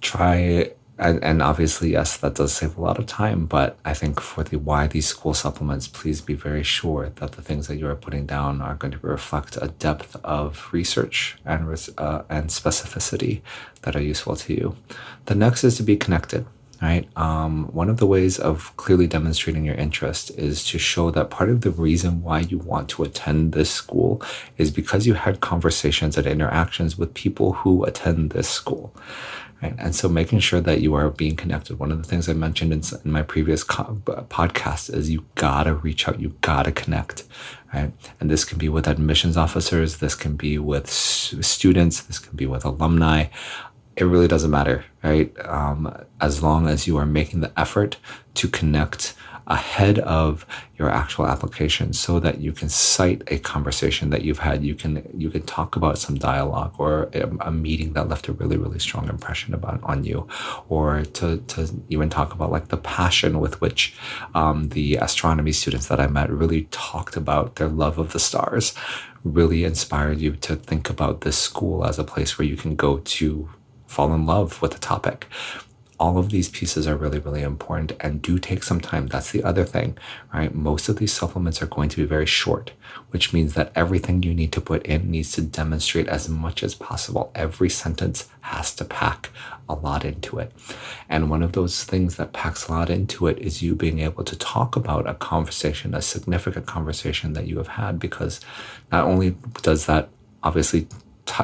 Try 0.00 0.72
and, 0.98 1.22
and 1.22 1.42
obviously, 1.42 1.92
yes, 1.92 2.16
that 2.18 2.34
does 2.34 2.52
save 2.52 2.76
a 2.76 2.80
lot 2.80 2.98
of 2.98 3.06
time. 3.06 3.46
But 3.46 3.78
I 3.84 3.94
think 3.94 4.20
for 4.20 4.42
the 4.42 4.58
why 4.58 4.86
these 4.88 5.06
school 5.06 5.34
supplements, 5.34 5.86
please 5.86 6.20
be 6.20 6.34
very 6.34 6.62
sure 6.64 7.10
that 7.16 7.32
the 7.32 7.42
things 7.42 7.68
that 7.68 7.76
you 7.76 7.86
are 7.88 7.94
putting 7.94 8.26
down 8.26 8.60
are 8.60 8.74
going 8.74 8.92
to 8.92 8.98
reflect 8.98 9.56
a 9.60 9.68
depth 9.68 10.16
of 10.24 10.68
research 10.72 11.38
and 11.44 11.62
uh, 11.98 12.22
and 12.28 12.50
specificity 12.50 13.42
that 13.82 13.94
are 13.94 14.02
useful 14.02 14.36
to 14.36 14.54
you. 14.54 14.76
The 15.26 15.34
next 15.34 15.64
is 15.64 15.76
to 15.76 15.82
be 15.82 15.96
connected. 15.96 16.46
right? 16.82 17.08
Um, 17.16 17.66
one 17.72 17.88
of 17.88 17.96
the 17.98 18.06
ways 18.06 18.38
of 18.38 18.76
clearly 18.76 19.06
demonstrating 19.06 19.64
your 19.64 19.74
interest 19.74 20.30
is 20.38 20.64
to 20.66 20.78
show 20.78 21.10
that 21.10 21.30
part 21.30 21.50
of 21.50 21.62
the 21.62 21.70
reason 21.70 22.22
why 22.22 22.40
you 22.40 22.58
want 22.58 22.88
to 22.90 23.02
attend 23.02 23.52
this 23.52 23.70
school 23.70 24.22
is 24.56 24.70
because 24.70 25.06
you 25.06 25.14
had 25.14 25.40
conversations 25.40 26.16
and 26.16 26.26
interactions 26.26 26.96
with 26.96 27.14
people 27.14 27.52
who 27.54 27.84
attend 27.84 28.30
this 28.30 28.48
school. 28.48 28.94
Right? 29.62 29.74
And 29.76 29.94
so 29.94 30.08
making 30.08 30.38
sure 30.38 30.60
that 30.60 30.80
you 30.80 30.94
are 30.94 31.10
being 31.10 31.34
connected. 31.34 31.80
One 31.80 31.90
of 31.90 31.98
the 31.98 32.08
things 32.08 32.28
I 32.28 32.32
mentioned 32.32 32.72
in, 32.72 32.82
in 33.04 33.10
my 33.10 33.22
previous 33.22 33.64
co- 33.64 34.00
podcast 34.04 34.94
is 34.94 35.10
you 35.10 35.24
gotta 35.34 35.74
reach 35.74 36.06
out, 36.06 36.20
you 36.20 36.36
gotta 36.42 36.70
connect, 36.70 37.24
right? 37.74 37.92
And 38.20 38.30
this 38.30 38.44
can 38.44 38.58
be 38.58 38.68
with 38.68 38.86
admissions 38.86 39.36
officers, 39.36 39.96
this 39.96 40.14
can 40.14 40.36
be 40.36 40.58
with 40.58 40.88
students, 40.88 42.00
this 42.02 42.20
can 42.20 42.36
be 42.36 42.46
with 42.46 42.64
alumni 42.64 43.26
it 43.98 44.04
really 44.04 44.28
doesn't 44.28 44.52
matter, 44.52 44.84
right? 45.02 45.34
Um, 45.44 45.92
as 46.20 46.40
long 46.40 46.68
as 46.68 46.86
you 46.86 46.96
are 46.98 47.06
making 47.06 47.40
the 47.40 47.52
effort 47.58 47.96
to 48.34 48.46
connect 48.48 49.14
ahead 49.48 49.98
of 50.00 50.46
your 50.76 50.90
actual 50.90 51.26
application 51.26 51.92
so 51.92 52.20
that 52.20 52.40
you 52.40 52.52
can 52.52 52.68
cite 52.68 53.22
a 53.28 53.38
conversation 53.38 54.10
that 54.10 54.22
you've 54.22 54.38
had 54.38 54.62
you 54.62 54.74
can 54.74 55.08
you 55.16 55.30
can 55.30 55.42
talk 55.42 55.74
about 55.74 55.98
some 55.98 56.16
dialogue 56.16 56.74
or 56.78 57.08
a, 57.14 57.22
a 57.40 57.50
meeting 57.50 57.94
that 57.94 58.08
left 58.08 58.28
a 58.28 58.32
really 58.32 58.56
really 58.56 58.78
strong 58.78 59.08
impression 59.08 59.54
about 59.54 59.82
on 59.82 60.04
you 60.04 60.28
or 60.68 61.02
to, 61.02 61.38
to 61.48 61.68
even 61.88 62.08
talk 62.10 62.32
about 62.32 62.52
like 62.52 62.68
the 62.68 62.76
passion 62.76 63.40
with 63.40 63.60
which 63.60 63.96
um, 64.34 64.68
the 64.68 64.96
astronomy 64.96 65.52
students 65.52 65.88
that 65.88 65.98
i 65.98 66.06
met 66.06 66.30
really 66.30 66.64
talked 66.70 67.16
about 67.16 67.56
their 67.56 67.68
love 67.68 67.98
of 67.98 68.12
the 68.12 68.20
stars 68.20 68.74
really 69.24 69.64
inspired 69.64 70.20
you 70.20 70.36
to 70.36 70.56
think 70.56 70.88
about 70.88 71.22
this 71.22 71.36
school 71.36 71.84
as 71.84 71.98
a 71.98 72.04
place 72.04 72.38
where 72.38 72.46
you 72.46 72.56
can 72.56 72.76
go 72.76 72.98
to 72.98 73.48
fall 73.86 74.12
in 74.14 74.26
love 74.26 74.62
with 74.62 74.72
the 74.72 74.78
topic. 74.78 75.26
All 76.00 76.16
of 76.16 76.30
these 76.30 76.48
pieces 76.48 76.86
are 76.86 76.96
really, 76.96 77.18
really 77.18 77.42
important 77.42 77.92
and 78.00 78.22
do 78.22 78.38
take 78.38 78.62
some 78.62 78.80
time. 78.80 79.08
That's 79.08 79.32
the 79.32 79.42
other 79.42 79.64
thing, 79.64 79.98
right? 80.32 80.54
Most 80.54 80.88
of 80.88 80.96
these 80.96 81.12
supplements 81.12 81.60
are 81.60 81.66
going 81.66 81.88
to 81.88 81.96
be 81.96 82.04
very 82.04 82.26
short, 82.26 82.70
which 83.10 83.32
means 83.32 83.54
that 83.54 83.72
everything 83.74 84.22
you 84.22 84.32
need 84.32 84.52
to 84.52 84.60
put 84.60 84.86
in 84.86 85.10
needs 85.10 85.32
to 85.32 85.42
demonstrate 85.42 86.06
as 86.06 86.28
much 86.28 86.62
as 86.62 86.74
possible. 86.74 87.32
Every 87.34 87.68
sentence 87.68 88.28
has 88.42 88.74
to 88.76 88.84
pack 88.84 89.30
a 89.68 89.74
lot 89.74 90.04
into 90.04 90.38
it. 90.38 90.52
And 91.08 91.30
one 91.30 91.42
of 91.42 91.52
those 91.52 91.84
things 91.84 92.16
that 92.16 92.32
packs 92.32 92.68
a 92.68 92.72
lot 92.72 92.90
into 92.90 93.26
it 93.26 93.38
is 93.38 93.62
you 93.62 93.74
being 93.74 93.98
able 93.98 94.24
to 94.24 94.36
talk 94.36 94.76
about 94.76 95.08
a 95.08 95.14
conversation, 95.14 95.94
a 95.94 96.02
significant 96.02 96.66
conversation 96.66 97.32
that 97.32 97.46
you 97.46 97.58
have 97.58 97.68
had, 97.68 97.98
because 97.98 98.40
not 98.92 99.04
only 99.04 99.36
does 99.62 99.86
that 99.86 100.08
obviously 100.42 100.86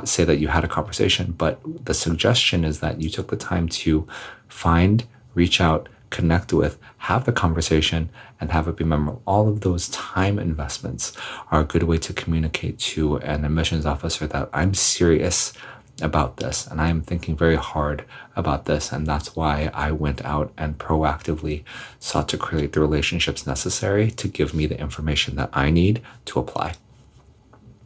say 0.04 0.25
that 0.25 0.38
you 0.38 0.49
had 0.49 0.64
a 0.64 0.68
conversation, 0.68 1.32
but 1.32 1.61
the 1.84 1.92
suggestion 1.92 2.64
is 2.64 2.80
that 2.80 3.02
you 3.02 3.11
took 3.11 3.28
the 3.28 3.37
time 3.37 3.68
to 3.68 4.06
find, 4.54 5.04
reach 5.34 5.61
out, 5.61 5.88
connect 6.11 6.52
with, 6.52 6.78
have 6.99 7.25
the 7.25 7.32
conversation, 7.32 8.08
and 8.40 8.52
have 8.52 8.68
it 8.68 8.76
be 8.76 8.84
memorable. 8.84 9.20
All 9.26 9.49
of 9.49 9.62
those 9.62 9.88
time 9.88 10.38
investments 10.38 11.12
are 11.50 11.61
a 11.61 11.64
good 11.64 11.82
way 11.82 11.99
to 11.99 12.12
communicate 12.12 12.78
to 12.94 13.16
an 13.16 13.44
admissions 13.44 13.84
officer 13.84 14.28
that 14.28 14.49
I'm 14.52 14.73
serious 14.73 15.52
about 16.00 16.38
this 16.38 16.66
and 16.66 16.80
I 16.80 16.88
am 16.88 17.02
thinking 17.02 17.37
very 17.37 17.56
hard 17.56 18.04
about 18.37 18.64
this. 18.66 18.92
And 18.92 19.06
that's 19.06 19.34
why 19.34 19.70
I 19.75 19.90
went 19.90 20.25
out 20.25 20.52
and 20.56 20.78
proactively 20.78 21.64
sought 21.99 22.28
to 22.30 22.38
create 22.38 22.73
the 22.73 22.80
relationships 22.80 23.46
necessary 23.46 24.11
to 24.12 24.28
give 24.28 24.54
me 24.54 24.66
the 24.66 24.78
information 24.78 25.34
that 25.37 25.50
I 25.52 25.70
need 25.70 26.00
to 26.26 26.38
apply. 26.38 26.75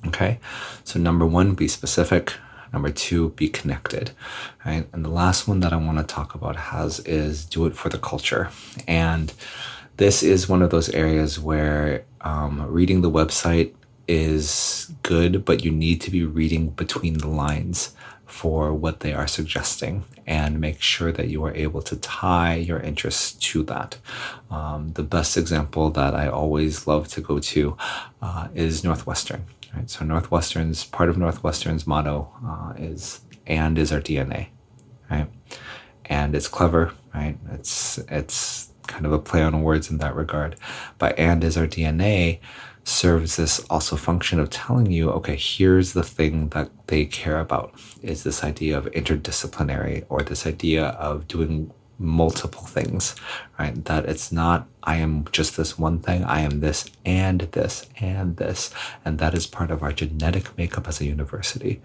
Okay. 0.07 0.39
So, 0.85 0.99
number 0.99 1.27
one, 1.27 1.55
be 1.55 1.67
specific. 1.67 2.35
Number 2.73 2.91
two, 2.91 3.31
be 3.31 3.49
connected. 3.49 4.13
Right. 4.65 4.87
And 4.93 5.05
the 5.05 5.11
last 5.11 5.49
one 5.49 5.61
that 5.61 5.73
I 5.73 5.77
want 5.77 5.99
to 5.99 6.05
talk 6.05 6.35
about 6.35 6.57
has 6.57 7.01
is 7.01 7.45
do 7.45 7.67
it 7.67 7.75
for 7.75 7.89
the 7.89 7.99
culture. 7.99 8.51
And 8.87 9.33
this 9.97 10.23
is 10.23 10.49
one 10.49 10.63
of 10.63 10.71
those 10.71 10.89
areas 10.91 11.39
where 11.41 12.05
um, 12.21 12.67
reading 12.69 13.01
the 13.01 13.11
website 13.11 13.75
is 14.07 14.91
good, 15.03 15.45
but 15.45 15.65
you 15.65 15.71
need 15.71 16.01
to 16.03 16.11
be 16.11 16.25
reading 16.25 16.71
between 16.71 17.19
the 17.19 17.29
lines 17.29 17.95
for 18.25 18.73
what 18.75 19.01
they 19.01 19.13
are 19.13 19.27
suggesting 19.27 20.05
and 20.27 20.61
make 20.61 20.81
sure 20.83 21.11
that 21.11 21.29
you 21.29 21.43
are 21.45 21.55
able 21.55 21.81
to 21.83 21.97
tie 21.97 22.55
your 22.55 22.79
interests 22.79 23.33
to 23.33 23.63
that. 23.65 23.97
Um, 24.51 24.93
the 24.93 25.03
best 25.03 25.37
example 25.37 25.91
that 25.91 26.15
I 26.15 26.29
always 26.29 26.87
love 26.87 27.09
to 27.09 27.21
go 27.21 27.39
to 27.39 27.77
uh, 28.21 28.49
is 28.55 28.85
Northwestern. 28.85 29.47
Right? 29.75 29.89
So 29.89 30.05
Northwestern's 30.05 30.85
part 30.85 31.09
of 31.09 31.19
Northwestern's 31.19 31.87
motto 31.87 32.33
uh, 32.45 32.73
is 32.77 33.21
"and 33.47 33.79
is 33.79 33.93
our 33.93 34.01
DNA," 34.01 34.49
right? 35.11 35.29
And 36.07 36.35
it's 36.35 36.49
clever, 36.49 36.93
right? 37.15 37.39
It's 37.53 37.99
it's 38.09 38.73
kind 38.87 39.05
of 39.05 39.13
a 39.13 39.19
play 39.19 39.43
on 39.43 39.63
words 39.63 39.91
in 39.91 39.99
that 39.99 40.15
regard, 40.15 40.57
but 40.99 41.19
"and 41.19 41.45
is 41.45 41.57
our 41.57 41.67
DNA." 41.67 42.41
serves 42.89 43.37
this 43.37 43.61
also 43.69 43.97
function 43.97 44.41
of 44.41 44.49
telling 44.49 44.91
you, 44.91 45.11
okay, 45.11 45.37
here's 45.37 45.93
the 45.93 46.03
thing 46.03 46.49
that 46.49 46.71
they 46.87 47.05
care 47.05 47.39
about 47.39 47.79
is 48.03 48.23
this 48.23 48.43
idea 48.43 48.77
of 48.77 48.87
interdisciplinary 48.87 50.05
or 50.09 50.23
this 50.23 50.47
idea 50.47 50.87
of 50.87 51.29
doing 51.29 51.71
multiple 51.99 52.63
things, 52.63 53.17
right? 53.59 53.85
That 53.85 54.05
it's 54.07 54.31
not, 54.31 54.69
I 54.83 54.97
am 54.97 55.27
just 55.33 55.57
this 55.57 55.79
one 55.79 55.99
thing, 55.99 56.25
I 56.25 56.41
am 56.41 56.61
this 56.61 56.89
and 57.05 57.41
this 57.41 57.87
and 58.01 58.37
this. 58.37 58.73
And 59.05 59.19
that 59.19 59.35
is 59.35 59.47
part 59.47 59.71
of 59.71 59.83
our 59.83 59.93
genetic 59.93 60.57
makeup 60.57 60.87
as 60.89 61.01
a 61.01 61.05
university. 61.07 61.83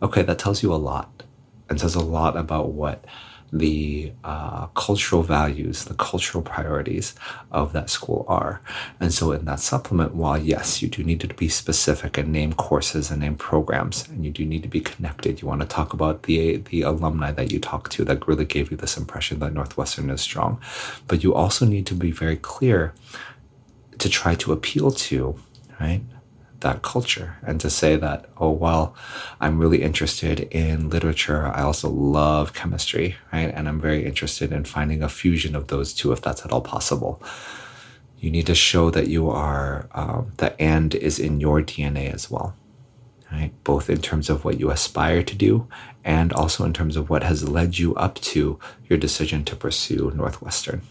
Okay, 0.00 0.22
that 0.22 0.38
tells 0.38 0.62
you 0.62 0.72
a 0.72 0.76
lot 0.76 1.24
and 1.68 1.80
says 1.80 1.94
a 1.94 2.00
lot 2.00 2.36
about 2.36 2.70
what 2.70 3.04
the 3.52 4.12
uh, 4.24 4.66
cultural 4.68 5.22
values, 5.22 5.84
the 5.84 5.94
cultural 5.94 6.42
priorities 6.42 7.14
of 7.50 7.72
that 7.72 7.90
school 7.90 8.24
are. 8.28 8.60
And 9.00 9.12
so, 9.12 9.32
in 9.32 9.44
that 9.44 9.60
supplement, 9.60 10.14
while 10.14 10.38
yes, 10.38 10.82
you 10.82 10.88
do 10.88 11.04
need 11.04 11.20
to 11.20 11.28
be 11.28 11.48
specific 11.48 12.18
and 12.18 12.32
name 12.32 12.52
courses 12.52 13.10
and 13.10 13.20
name 13.20 13.36
programs, 13.36 14.08
and 14.08 14.24
you 14.24 14.30
do 14.30 14.44
need 14.44 14.62
to 14.62 14.68
be 14.68 14.80
connected, 14.80 15.40
you 15.40 15.48
want 15.48 15.60
to 15.60 15.66
talk 15.66 15.92
about 15.92 16.24
the 16.24 16.56
the 16.56 16.82
alumni 16.82 17.30
that 17.32 17.52
you 17.52 17.60
talk 17.60 17.88
to 17.90 18.04
that 18.04 18.26
really 18.26 18.44
gave 18.44 18.70
you 18.70 18.76
this 18.76 18.96
impression 18.96 19.38
that 19.38 19.54
Northwestern 19.54 20.10
is 20.10 20.20
strong, 20.20 20.60
but 21.06 21.22
you 21.22 21.34
also 21.34 21.66
need 21.66 21.86
to 21.86 21.94
be 21.94 22.10
very 22.10 22.36
clear 22.36 22.94
to 23.98 24.08
try 24.08 24.34
to 24.34 24.52
appeal 24.52 24.90
to, 24.90 25.38
right? 25.80 26.02
That 26.60 26.82
culture 26.82 27.36
and 27.42 27.60
to 27.60 27.70
say 27.70 27.96
that, 27.96 28.28
oh, 28.38 28.50
well, 28.50 28.94
I'm 29.40 29.58
really 29.58 29.82
interested 29.82 30.40
in 30.40 30.88
literature. 30.88 31.46
I 31.46 31.62
also 31.62 31.88
love 31.88 32.54
chemistry, 32.54 33.16
right? 33.32 33.52
And 33.54 33.68
I'm 33.68 33.80
very 33.80 34.04
interested 34.04 34.52
in 34.52 34.64
finding 34.64 35.02
a 35.02 35.08
fusion 35.08 35.54
of 35.54 35.68
those 35.68 35.92
two 35.92 36.12
if 36.12 36.22
that's 36.22 36.44
at 36.44 36.52
all 36.52 36.60
possible. 36.60 37.22
You 38.18 38.30
need 38.30 38.46
to 38.46 38.54
show 38.54 38.90
that 38.90 39.08
you 39.08 39.28
are, 39.30 39.88
um, 39.92 40.32
the 40.38 40.60
and 40.60 40.94
is 40.94 41.18
in 41.18 41.40
your 41.40 41.60
DNA 41.60 42.12
as 42.12 42.30
well, 42.30 42.56
right? 43.30 43.52
Both 43.62 43.90
in 43.90 44.00
terms 44.00 44.30
of 44.30 44.44
what 44.44 44.58
you 44.58 44.70
aspire 44.70 45.22
to 45.22 45.34
do 45.34 45.68
and 46.04 46.32
also 46.32 46.64
in 46.64 46.72
terms 46.72 46.96
of 46.96 47.10
what 47.10 47.22
has 47.22 47.48
led 47.48 47.78
you 47.78 47.94
up 47.96 48.14
to 48.16 48.58
your 48.88 48.98
decision 48.98 49.44
to 49.44 49.56
pursue 49.56 50.12
Northwestern. 50.14 50.82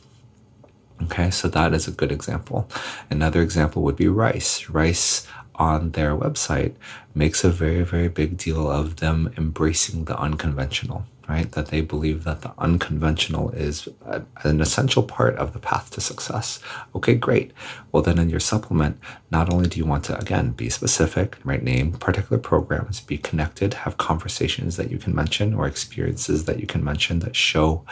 Okay, 1.04 1.30
so 1.30 1.48
that 1.50 1.74
is 1.74 1.88
a 1.88 1.92
good 1.92 2.12
example. 2.12 2.70
Another 3.10 3.42
example 3.42 3.82
would 3.84 3.98
be 3.98 4.08
Rice. 4.08 4.70
Rice 4.70 5.28
on 5.56 5.92
their 5.92 6.16
website 6.16 6.74
makes 7.14 7.44
a 7.44 7.50
very, 7.50 7.84
very 7.84 8.08
big 8.08 8.38
deal 8.38 8.70
of 8.70 8.98
them 8.98 9.34
embracing 9.38 10.06
the 10.06 10.18
unconventional, 10.18 11.06
right? 11.28 11.52
That 11.52 11.68
they 11.68 11.82
believe 11.82 12.24
that 12.24 12.42
the 12.42 12.54
unconventional 12.58 13.50
is 13.52 13.88
a, 14.06 14.24
an 14.44 14.62
essential 14.62 15.04
part 15.04 15.36
of 15.36 15.54
the 15.54 15.60
path 15.60 15.92
to 15.92 16.02
success. 16.02 16.60
Okay, 16.96 17.16
great. 17.16 17.52
Well, 17.92 18.04
then 18.04 18.20
in 18.20 18.30
your 18.30 18.40
supplement, 18.40 19.00
not 19.32 19.52
only 19.52 19.68
do 19.68 19.78
you 19.78 19.86
want 19.86 20.04
to, 20.06 20.20
again, 20.20 20.52
be 20.52 20.70
specific, 20.70 21.38
right? 21.44 21.64
Name 21.64 21.94
particular 21.94 22.40
programs, 22.40 23.00
be 23.00 23.18
connected, 23.18 23.74
have 23.74 23.98
conversations 23.98 24.78
that 24.78 24.92
you 24.92 24.98
can 24.98 25.16
mention 25.16 25.54
or 25.54 25.68
experiences 25.68 26.46
that 26.46 26.60
you 26.60 26.68
can 26.68 26.84
mention 26.84 27.20
that 27.20 27.36
show 27.36 27.86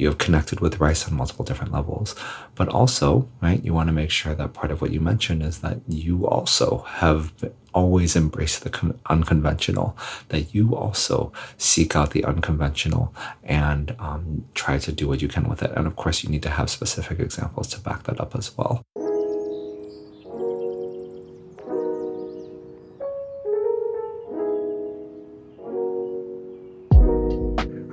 you 0.00 0.06
have 0.06 0.16
connected 0.16 0.60
with 0.60 0.80
rice 0.80 1.06
on 1.06 1.14
multiple 1.14 1.44
different 1.44 1.72
levels. 1.72 2.14
But 2.54 2.68
also, 2.68 3.28
right, 3.42 3.62
you 3.62 3.74
want 3.74 3.88
to 3.88 3.92
make 3.92 4.10
sure 4.10 4.34
that 4.34 4.54
part 4.54 4.70
of 4.70 4.80
what 4.80 4.92
you 4.92 5.00
mentioned 5.00 5.42
is 5.42 5.58
that 5.58 5.80
you 5.86 6.26
also 6.26 6.78
have 6.88 7.34
always 7.72 8.16
embrace 8.16 8.58
the 8.58 8.94
unconventional, 9.06 9.96
that 10.28 10.54
you 10.54 10.74
also 10.74 11.32
seek 11.58 11.96
out 11.96 12.10
the 12.10 12.24
unconventional 12.24 13.14
and 13.42 13.94
um, 13.98 14.44
try 14.54 14.78
to 14.78 14.92
do 14.92 15.08
what 15.08 15.22
you 15.22 15.28
can 15.28 15.48
with 15.48 15.62
it. 15.62 15.72
And 15.76 15.86
of 15.86 15.96
course, 15.96 16.22
you 16.22 16.30
need 16.30 16.42
to 16.42 16.50
have 16.50 16.70
specific 16.70 17.18
examples 17.18 17.68
to 17.68 17.80
back 17.80 18.04
that 18.04 18.20
up 18.20 18.34
as 18.34 18.56
well. 18.56 18.82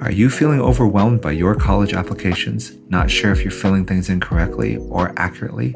Are 0.08 0.12
you 0.12 0.30
feeling 0.30 0.62
overwhelmed 0.62 1.20
by 1.20 1.32
your 1.32 1.54
college 1.54 1.94
applications, 1.94 2.72
not 2.88 3.12
sure 3.12 3.34
if 3.34 3.42
you're 3.42 3.52
filling 3.52 3.86
things 3.86 4.10
in 4.10 4.22
correctly 4.22 4.78
or 4.78 5.12
accurately? 5.18 5.76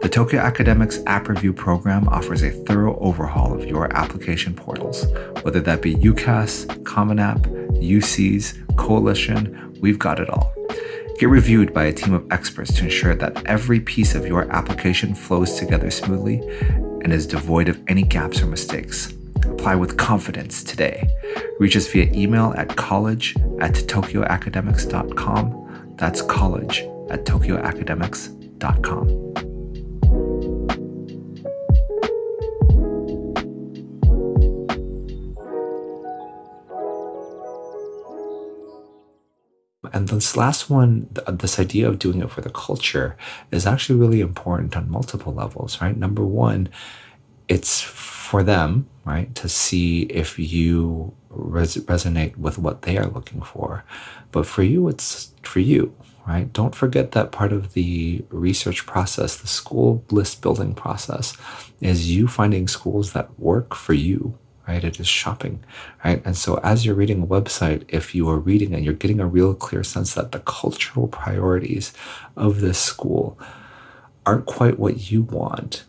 The 0.00 0.08
Tokyo 0.08 0.40
Academics 0.40 1.00
App 1.06 1.28
Review 1.28 1.52
program 1.52 2.08
offers 2.08 2.42
a 2.42 2.50
thorough 2.50 2.96
overhaul 3.00 3.52
of 3.52 3.64
your 3.64 3.92
application 3.96 4.54
portals, 4.54 5.06
whether 5.42 5.60
that 5.60 5.82
be 5.82 5.96
UCAS, 5.96 6.84
Common 6.84 7.18
App, 7.18 7.40
UCs, 7.40 8.76
Coalition, 8.76 9.76
we've 9.80 9.98
got 9.98 10.20
it 10.20 10.30
all. 10.30 10.54
Get 11.18 11.28
reviewed 11.28 11.74
by 11.74 11.86
a 11.86 11.92
team 11.92 12.14
of 12.14 12.24
experts 12.30 12.72
to 12.74 12.84
ensure 12.84 13.16
that 13.16 13.44
every 13.46 13.80
piece 13.80 14.14
of 14.14 14.24
your 14.24 14.48
application 14.52 15.16
flows 15.16 15.56
together 15.56 15.90
smoothly 15.90 16.38
and 17.02 17.12
is 17.12 17.26
devoid 17.26 17.68
of 17.68 17.82
any 17.88 18.04
gaps 18.04 18.40
or 18.40 18.46
mistakes. 18.46 19.12
Apply 19.42 19.74
with 19.74 19.96
confidence 19.96 20.62
today. 20.62 21.08
Reach 21.58 21.76
us 21.76 21.88
via 21.88 22.08
email 22.12 22.54
at 22.56 22.76
college 22.76 23.34
at 23.60 23.72
tokyoacademics.com. 23.72 25.94
That's 25.96 26.22
college 26.22 26.84
at 27.10 27.24
tokyoacademics.com. 27.24 29.47
And 39.98 40.06
this 40.06 40.36
last 40.36 40.70
one, 40.70 41.08
uh, 41.26 41.32
this 41.32 41.58
idea 41.58 41.88
of 41.88 41.98
doing 41.98 42.20
it 42.20 42.30
for 42.30 42.40
the 42.40 42.50
culture, 42.50 43.16
is 43.50 43.66
actually 43.66 43.98
really 43.98 44.20
important 44.20 44.76
on 44.76 44.88
multiple 44.88 45.34
levels, 45.34 45.80
right? 45.80 45.96
Number 45.96 46.24
one, 46.24 46.68
it's 47.48 47.80
for 47.80 48.44
them, 48.44 48.86
right, 49.04 49.34
to 49.34 49.48
see 49.48 50.02
if 50.02 50.38
you 50.38 51.14
res- 51.30 51.78
resonate 51.78 52.36
with 52.36 52.58
what 52.58 52.82
they 52.82 52.96
are 52.96 53.08
looking 53.08 53.42
for. 53.42 53.84
But 54.30 54.46
for 54.46 54.62
you, 54.62 54.86
it's 54.86 55.34
for 55.42 55.58
you, 55.58 55.96
right? 56.28 56.52
Don't 56.52 56.76
forget 56.76 57.10
that 57.12 57.32
part 57.32 57.52
of 57.52 57.72
the 57.72 58.24
research 58.28 58.86
process, 58.86 59.36
the 59.36 59.48
school 59.48 60.04
list 60.12 60.42
building 60.42 60.74
process, 60.74 61.36
is 61.80 62.08
you 62.08 62.28
finding 62.28 62.68
schools 62.68 63.14
that 63.14 63.36
work 63.36 63.74
for 63.74 63.94
you, 63.94 64.38
right? 64.68 64.84
It 64.84 65.00
is 65.00 65.08
shopping, 65.08 65.64
right? 66.04 66.22
And 66.26 66.36
so 66.36 66.60
as 66.62 66.84
you're 66.84 66.94
reading 66.94 67.22
a 67.22 67.26
website, 67.26 67.84
if 67.88 68.14
you 68.14 68.28
are 68.28 68.38
reading 68.38 68.74
and 68.74 68.84
you're 68.84 68.92
getting 68.92 69.18
a 69.18 69.26
real 69.26 69.54
clear 69.54 69.82
sense 69.82 70.14
that 70.14 70.32
the 70.32 70.40
cultural 70.40 71.08
priorities 71.08 71.94
of 72.36 72.60
this 72.60 72.78
school 72.78 73.38
aren't 74.26 74.44
quite 74.44 74.78
what 74.78 75.10
you 75.10 75.22
want, 75.22 75.84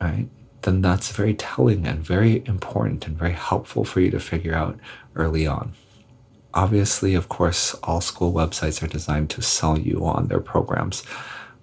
right? 0.00 0.28
Then 0.62 0.82
that's 0.82 1.10
very 1.10 1.34
telling 1.34 1.84
and 1.84 1.98
very 1.98 2.46
important 2.46 3.06
and 3.08 3.18
very 3.18 3.32
helpful 3.32 3.84
for 3.84 4.00
you 4.00 4.10
to 4.12 4.20
figure 4.20 4.54
out 4.54 4.78
early 5.16 5.46
on. 5.46 5.74
Obviously, 6.54 7.14
of 7.14 7.28
course, 7.28 7.74
all 7.82 8.00
school 8.00 8.32
websites 8.32 8.82
are 8.82 8.86
designed 8.86 9.30
to 9.30 9.42
sell 9.42 9.78
you 9.78 10.06
on 10.06 10.28
their 10.28 10.40
programs 10.40 11.02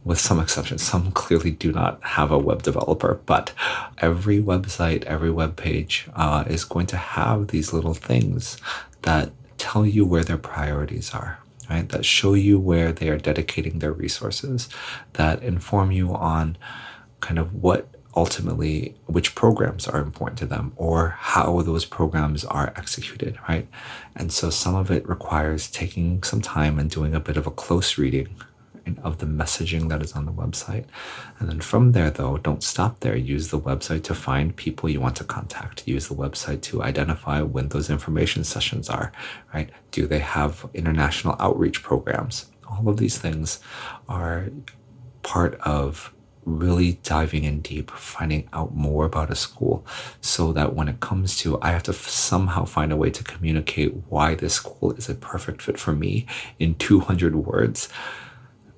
with 0.03 0.19
some 0.19 0.39
exceptions. 0.39 0.83
Some 0.83 1.11
clearly 1.11 1.51
do 1.51 1.71
not 1.71 2.03
have 2.03 2.31
a 2.31 2.37
web 2.37 2.63
developer, 2.63 3.21
but 3.25 3.53
every 3.99 4.41
website, 4.41 5.03
every 5.03 5.31
web 5.31 5.55
page 5.55 6.07
uh, 6.15 6.43
is 6.47 6.65
going 6.65 6.87
to 6.87 6.97
have 6.97 7.47
these 7.47 7.73
little 7.73 7.93
things 7.93 8.57
that 9.03 9.31
tell 9.57 9.85
you 9.85 10.05
where 10.05 10.23
their 10.23 10.37
priorities 10.37 11.13
are, 11.13 11.39
right? 11.69 11.87
That 11.89 12.05
show 12.05 12.33
you 12.33 12.59
where 12.59 12.91
they 12.91 13.09
are 13.09 13.17
dedicating 13.17 13.79
their 13.79 13.93
resources, 13.93 14.67
that 15.13 15.41
inform 15.41 15.91
you 15.91 16.13
on 16.13 16.57
kind 17.21 17.39
of 17.39 17.53
what 17.53 17.87
ultimately 18.15 18.95
which 19.07 19.33
programs 19.33 19.87
are 19.87 19.99
important 19.99 20.37
to 20.37 20.45
them 20.45 20.73
or 20.75 21.15
how 21.17 21.61
those 21.61 21.85
programs 21.85 22.45
are 22.45 22.73
executed, 22.75 23.37
right? 23.47 23.67
And 24.15 24.31
so 24.31 24.49
some 24.49 24.75
of 24.75 24.91
it 24.91 25.07
requires 25.07 25.71
taking 25.71 26.21
some 26.23 26.41
time 26.41 26.77
and 26.77 26.89
doing 26.89 27.15
a 27.15 27.19
bit 27.19 27.37
of 27.37 27.47
a 27.47 27.51
close 27.51 27.97
reading 27.97 28.35
of 29.03 29.19
the 29.19 29.25
messaging 29.25 29.89
that 29.89 30.01
is 30.01 30.13
on 30.13 30.25
the 30.25 30.31
website. 30.31 30.85
And 31.39 31.49
then 31.49 31.61
from 31.61 31.91
there, 31.91 32.09
though, 32.09 32.37
don't 32.37 32.63
stop 32.63 32.99
there. 32.99 33.15
Use 33.15 33.49
the 33.49 33.59
website 33.59 34.03
to 34.03 34.15
find 34.15 34.55
people 34.55 34.89
you 34.89 35.01
want 35.01 35.15
to 35.17 35.23
contact. 35.23 35.87
Use 35.87 36.07
the 36.07 36.15
website 36.15 36.61
to 36.63 36.83
identify 36.83 37.41
when 37.41 37.69
those 37.69 37.89
information 37.89 38.43
sessions 38.43 38.89
are, 38.89 39.11
right? 39.53 39.69
Do 39.91 40.07
they 40.07 40.19
have 40.19 40.67
international 40.73 41.35
outreach 41.39 41.83
programs? 41.83 42.51
All 42.69 42.89
of 42.89 42.97
these 42.97 43.17
things 43.17 43.59
are 44.09 44.49
part 45.21 45.55
of 45.61 46.13
really 46.45 46.99
diving 47.03 47.45
in 47.45 47.61
deep, 47.61 47.89
finding 47.91 48.49
out 48.51 48.75
more 48.75 49.05
about 49.05 49.31
a 49.31 49.35
school 49.35 49.85
so 50.19 50.51
that 50.51 50.75
when 50.75 50.89
it 50.89 50.99
comes 50.99 51.37
to, 51.37 51.59
I 51.61 51.71
have 51.71 51.83
to 51.83 51.91
f- 51.91 52.09
somehow 52.09 52.65
find 52.65 52.91
a 52.91 52.97
way 52.97 53.09
to 53.11 53.23
communicate 53.23 53.95
why 54.09 54.35
this 54.35 54.55
school 54.55 54.91
is 54.91 55.07
a 55.07 55.15
perfect 55.15 55.61
fit 55.61 55.79
for 55.79 55.93
me 55.93 56.25
in 56.59 56.75
200 56.75 57.35
words 57.35 57.87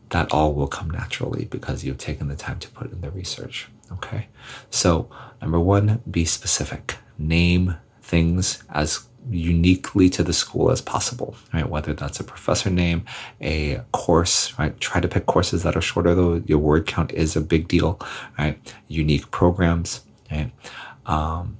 that 0.09 0.31
all 0.31 0.53
will 0.53 0.67
come 0.67 0.89
naturally 0.89 1.45
because 1.45 1.83
you've 1.83 1.97
taken 1.97 2.27
the 2.27 2.35
time 2.35 2.59
to 2.59 2.69
put 2.69 2.91
in 2.91 3.01
the 3.01 3.11
research. 3.11 3.67
Okay. 3.91 4.27
So, 4.69 5.09
number 5.41 5.59
one, 5.59 6.01
be 6.09 6.25
specific. 6.25 6.97
Name 7.17 7.77
things 8.01 8.63
as 8.69 9.07
uniquely 9.29 10.09
to 10.09 10.23
the 10.23 10.33
school 10.33 10.69
as 10.69 10.81
possible, 10.81 11.35
right? 11.53 11.67
Whether 11.67 11.93
that's 11.93 12.19
a 12.19 12.23
professor 12.23 12.69
name, 12.69 13.05
a 13.41 13.81
course, 13.91 14.57
right? 14.59 14.79
Try 14.79 15.01
to 15.01 15.07
pick 15.07 15.25
courses 15.25 15.63
that 15.63 15.75
are 15.75 15.81
shorter, 15.81 16.13
though 16.13 16.43
your 16.45 16.59
word 16.59 16.85
count 16.85 17.11
is 17.11 17.35
a 17.35 17.41
big 17.41 17.67
deal, 17.67 17.99
right? 18.37 18.59
Unique 18.87 19.31
programs, 19.31 20.01
right? 20.31 20.51
Um, 21.05 21.57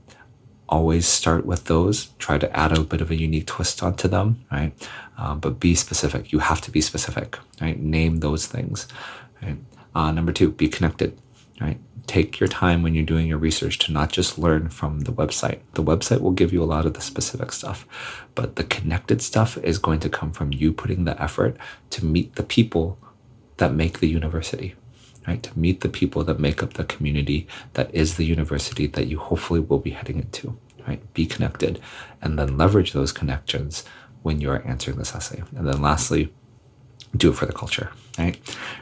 always 0.70 1.08
start 1.08 1.46
with 1.46 1.66
those. 1.66 2.10
Try 2.20 2.38
to 2.38 2.56
add 2.56 2.78
a 2.78 2.82
bit 2.82 3.02
of 3.02 3.12
a 3.12 3.16
unique 3.16 3.48
twist 3.48 3.82
onto 3.82 4.08
them, 4.08 4.46
right? 4.52 4.74
Um, 5.18 5.40
but 5.40 5.60
be 5.60 5.76
specific. 5.76 6.32
You 6.32 6.40
have 6.40 6.62
to 6.62 6.72
be 6.72 6.82
specific, 6.82 7.40
right? 7.62 7.80
Name 7.80 8.18
those 8.18 8.48
things. 8.48 8.88
Right? 9.42 9.58
Uh, 9.94 10.12
number 10.12 10.32
two, 10.32 10.52
be 10.52 10.68
connected, 10.68 11.18
right? 11.62 11.80
Take 12.06 12.40
your 12.40 12.50
time 12.50 12.84
when 12.84 12.94
you're 12.94 13.06
doing 13.06 13.28
your 13.28 13.38
research 13.38 13.80
to 13.80 13.92
not 13.92 14.12
just 14.12 14.38
learn 14.38 14.70
from 14.70 15.02
the 15.02 15.14
website. 15.14 15.60
The 15.74 15.84
website 15.84 16.22
will 16.22 16.32
give 16.32 16.54
you 16.54 16.62
a 16.62 16.66
lot 16.66 16.86
of 16.86 16.94
the 16.94 17.02
specific 17.02 17.52
stuff, 17.52 17.88
but 18.36 18.58
the 18.58 18.64
connected 18.64 19.22
stuff 19.22 19.58
is 19.60 19.80
going 19.80 20.02
to 20.02 20.10
come 20.10 20.32
from 20.32 20.54
you 20.54 20.72
putting 20.74 21.06
the 21.06 21.20
effort 21.22 21.58
to 21.92 22.06
meet 22.06 22.36
the 22.36 22.44
people 22.44 23.00
that 23.58 23.74
make 23.74 24.00
the 24.00 24.10
university, 24.10 24.76
right? 25.26 25.42
To 25.44 25.58
meet 25.58 25.82
the 25.82 25.90
people 25.90 26.24
that 26.26 26.40
make 26.40 26.62
up 26.62 26.74
the 26.74 26.84
community 26.84 27.48
that 27.74 27.94
is 27.96 28.18
the 28.18 28.26
university 28.26 28.86
that 28.88 29.08
you 29.08 29.18
hopefully 29.18 29.62
will 29.62 29.80
be 29.80 29.92
heading 29.92 30.20
into, 30.20 30.58
right? 30.88 31.02
Be 31.14 31.26
connected 31.26 31.80
and 32.22 32.38
then 32.38 32.58
leverage 32.58 32.92
those 32.92 33.14
connections 33.14 33.86
when 34.26 34.42
you're 34.42 34.68
answering 34.68 34.98
this 34.98 35.14
essay. 35.14 35.44
And 35.56 35.68
then 35.68 35.84
lastly, 35.84 36.34
do 37.16 37.30
it 37.30 37.36
for 37.36 37.46
the 37.46 37.54
culture, 37.54 37.92
right? 38.18 38.40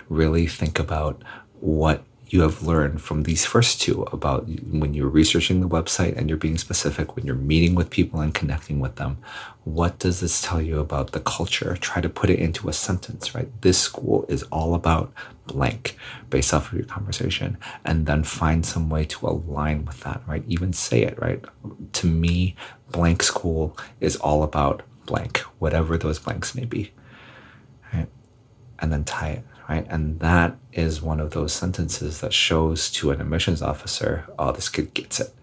Really 0.08 0.48
think 0.48 0.80
about 0.80 1.22
what 1.60 2.06
you 2.30 2.42
have 2.42 2.64
learned 2.64 3.02
from 3.02 3.24
these 3.24 3.46
first 3.46 3.82
two 3.82 4.04
about 4.04 4.48
when 4.48 4.94
you're 4.94 5.10
researching 5.10 5.60
the 5.60 5.68
website 5.68 6.18
and 6.18 6.30
you're 6.30 6.38
being 6.38 6.58
specific, 6.58 7.18
when 7.18 7.26
you're 7.26 7.36
meeting 7.36 7.76
with 7.76 7.90
people 7.90 8.22
and 8.22 8.34
connecting 8.34 8.80
with 8.80 8.96
them. 8.96 9.18
What 9.66 10.00
does 10.00 10.22
this 10.22 10.42
tell 10.42 10.62
you 10.62 10.80
about 10.80 11.12
the 11.12 11.20
culture? 11.20 11.76
Try 11.76 12.02
to 12.02 12.10
put 12.10 12.30
it 12.30 12.40
into 12.40 12.70
a 12.70 12.74
sentence, 12.74 13.36
right? 13.36 13.50
This 13.62 13.78
school 13.78 14.26
is 14.30 14.44
all 14.44 14.74
about 14.74 15.12
blank 15.46 15.98
based 16.30 16.54
off 16.54 16.72
of 16.72 16.78
your 16.78 16.88
conversation, 16.88 17.58
and 17.84 18.06
then 18.06 18.24
find 18.24 18.66
some 18.66 18.90
way 18.90 19.04
to 19.04 19.28
align 19.28 19.84
with 19.84 20.00
that, 20.06 20.22
right? 20.26 20.46
Even 20.48 20.72
say 20.72 21.02
it, 21.02 21.20
right? 21.20 21.44
To 21.92 22.08
me, 22.08 22.56
blank 22.92 23.22
school 23.24 23.78
is 24.00 24.16
all 24.16 24.42
about 24.42 24.84
blank, 25.06 25.40
whatever 25.60 25.98
those 25.98 26.20
blanks 26.20 26.56
may 26.56 26.66
be, 26.66 26.92
right? 27.94 28.08
And 28.80 28.92
then 28.92 29.04
tie 29.04 29.30
it 29.30 29.44
right? 29.70 29.86
And 29.90 30.20
that 30.20 30.58
is 30.72 31.02
one 31.02 31.20
of 31.20 31.32
those 31.32 31.54
sentences 31.54 32.22
that 32.22 32.34
shows 32.34 32.90
to 32.92 33.12
an 33.12 33.22
admissions 33.22 33.62
officer, 33.62 34.26
oh, 34.38 34.52
this 34.52 34.70
kid 34.70 34.94
gets 34.94 35.20
it, 35.20 35.34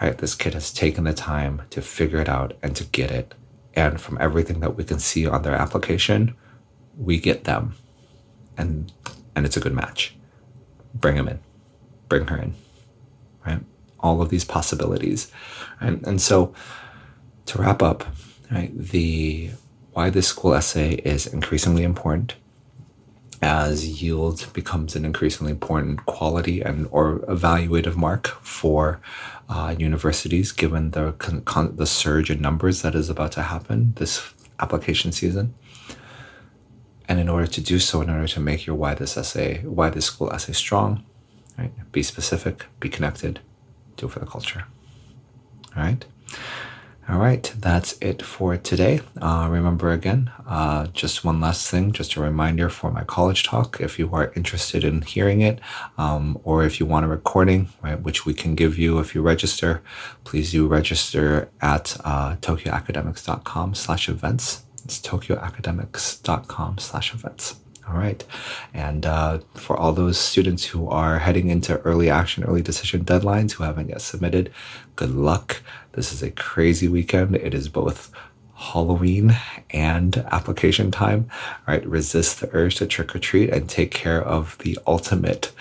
right? 0.00 0.16
This 0.16 0.34
kid 0.34 0.54
has 0.54 0.72
taken 0.72 1.04
the 1.04 1.14
time 1.14 1.62
to 1.70 1.82
figure 1.82 2.20
it 2.20 2.28
out 2.28 2.54
and 2.62 2.74
to 2.76 2.84
get 2.84 3.10
it. 3.10 3.34
And 3.74 4.00
from 4.00 4.18
everything 4.20 4.60
that 4.60 4.76
we 4.76 4.84
can 4.84 4.98
see 4.98 5.26
on 5.26 5.42
their 5.42 5.54
application, 5.54 6.34
we 6.96 7.18
get 7.18 7.44
them, 7.44 7.74
and 8.56 8.90
and 9.36 9.46
it's 9.46 9.56
a 9.56 9.60
good 9.60 9.74
match. 9.74 10.16
Bring 10.92 11.14
him 11.14 11.28
in, 11.28 11.38
bring 12.08 12.26
her 12.26 12.36
in, 12.36 12.54
right? 13.46 13.60
All 14.00 14.20
of 14.20 14.30
these 14.30 14.44
possibilities, 14.44 15.30
and 15.80 16.04
and 16.04 16.20
so 16.20 16.52
to 17.46 17.58
wrap 17.58 17.82
up, 17.82 18.04
right? 18.50 18.76
The 18.76 19.50
why 19.92 20.10
this 20.10 20.28
school 20.28 20.54
essay 20.54 20.94
is 20.94 21.26
increasingly 21.26 21.82
important 21.82 22.36
as 23.40 24.02
yield 24.02 24.46
becomes 24.52 24.96
an 24.96 25.04
increasingly 25.04 25.52
important 25.52 26.04
quality 26.06 26.60
and 26.60 26.88
or 26.90 27.20
evaluative 27.20 27.96
mark 27.96 28.28
for 28.42 29.00
uh, 29.48 29.74
universities, 29.78 30.52
given 30.52 30.90
the 30.90 31.12
con- 31.12 31.76
the 31.76 31.86
surge 31.86 32.30
in 32.30 32.40
numbers 32.40 32.82
that 32.82 32.94
is 32.94 33.08
about 33.08 33.32
to 33.32 33.42
happen 33.42 33.92
this 33.96 34.34
application 34.60 35.12
season. 35.12 35.54
And 37.08 37.18
in 37.18 37.28
order 37.28 37.46
to 37.46 37.60
do 37.60 37.78
so, 37.78 38.02
in 38.02 38.10
order 38.10 38.28
to 38.28 38.40
make 38.40 38.66
your 38.66 38.76
why 38.76 38.94
this 38.94 39.16
essay, 39.16 39.62
why 39.62 39.88
this 39.88 40.06
school 40.06 40.30
essay 40.30 40.52
strong, 40.52 41.04
right? 41.56 41.72
Be 41.92 42.02
specific, 42.02 42.66
be 42.80 42.90
connected, 42.90 43.40
do 43.96 44.06
it 44.06 44.12
for 44.12 44.18
the 44.18 44.26
culture. 44.26 44.64
All 45.74 45.82
right. 45.82 46.04
All 47.10 47.18
right, 47.18 47.50
that's 47.58 47.96
it 48.02 48.20
for 48.20 48.58
today. 48.58 49.00
Uh, 49.18 49.48
remember 49.50 49.92
again, 49.92 50.30
uh, 50.46 50.88
just 50.88 51.24
one 51.24 51.40
last 51.40 51.70
thing, 51.70 51.90
just 51.92 52.16
a 52.16 52.20
reminder 52.20 52.68
for 52.68 52.90
my 52.90 53.02
college 53.02 53.44
talk. 53.44 53.80
If 53.80 53.98
you 53.98 54.10
are 54.12 54.30
interested 54.36 54.84
in 54.84 55.00
hearing 55.00 55.40
it, 55.40 55.58
um, 55.96 56.38
or 56.44 56.64
if 56.64 56.78
you 56.78 56.84
want 56.84 57.06
a 57.06 57.08
recording, 57.08 57.70
right, 57.80 57.98
which 57.98 58.26
we 58.26 58.34
can 58.34 58.54
give 58.54 58.78
you 58.78 58.98
if 58.98 59.14
you 59.14 59.22
register, 59.22 59.82
please 60.24 60.52
do 60.52 60.66
register 60.66 61.50
at 61.62 61.96
uh, 62.04 62.36
tokyoacademics.com 62.36 63.74
slash 63.74 64.10
events. 64.10 64.64
It's 64.84 65.00
tokyoacademics.com 65.00 66.76
slash 66.76 67.14
events. 67.14 67.56
All 67.88 67.98
right. 67.98 68.22
And 68.74 69.06
uh, 69.06 69.38
for 69.54 69.76
all 69.76 69.92
those 69.92 70.18
students 70.18 70.64
who 70.66 70.88
are 70.88 71.20
heading 71.20 71.48
into 71.48 71.78
early 71.78 72.10
action, 72.10 72.44
early 72.44 72.60
decision 72.60 73.04
deadlines 73.04 73.52
who 73.52 73.64
haven't 73.64 73.88
yet 73.88 74.02
submitted, 74.02 74.52
good 74.96 75.10
luck. 75.10 75.62
This 75.92 76.12
is 76.12 76.22
a 76.22 76.30
crazy 76.30 76.86
weekend. 76.86 77.34
It 77.36 77.54
is 77.54 77.68
both 77.68 78.12
Halloween 78.58 79.36
and 79.70 80.16
application 80.32 80.90
time. 80.90 81.30
Right, 81.66 81.86
resist 81.86 82.40
the 82.40 82.50
urge 82.52 82.76
to 82.76 82.86
trick 82.86 83.14
or 83.14 83.20
treat 83.20 83.50
and 83.50 83.68
take 83.68 83.92
care 83.92 84.20
of 84.20 84.58
the 84.58 84.76
ultimate 84.84 85.52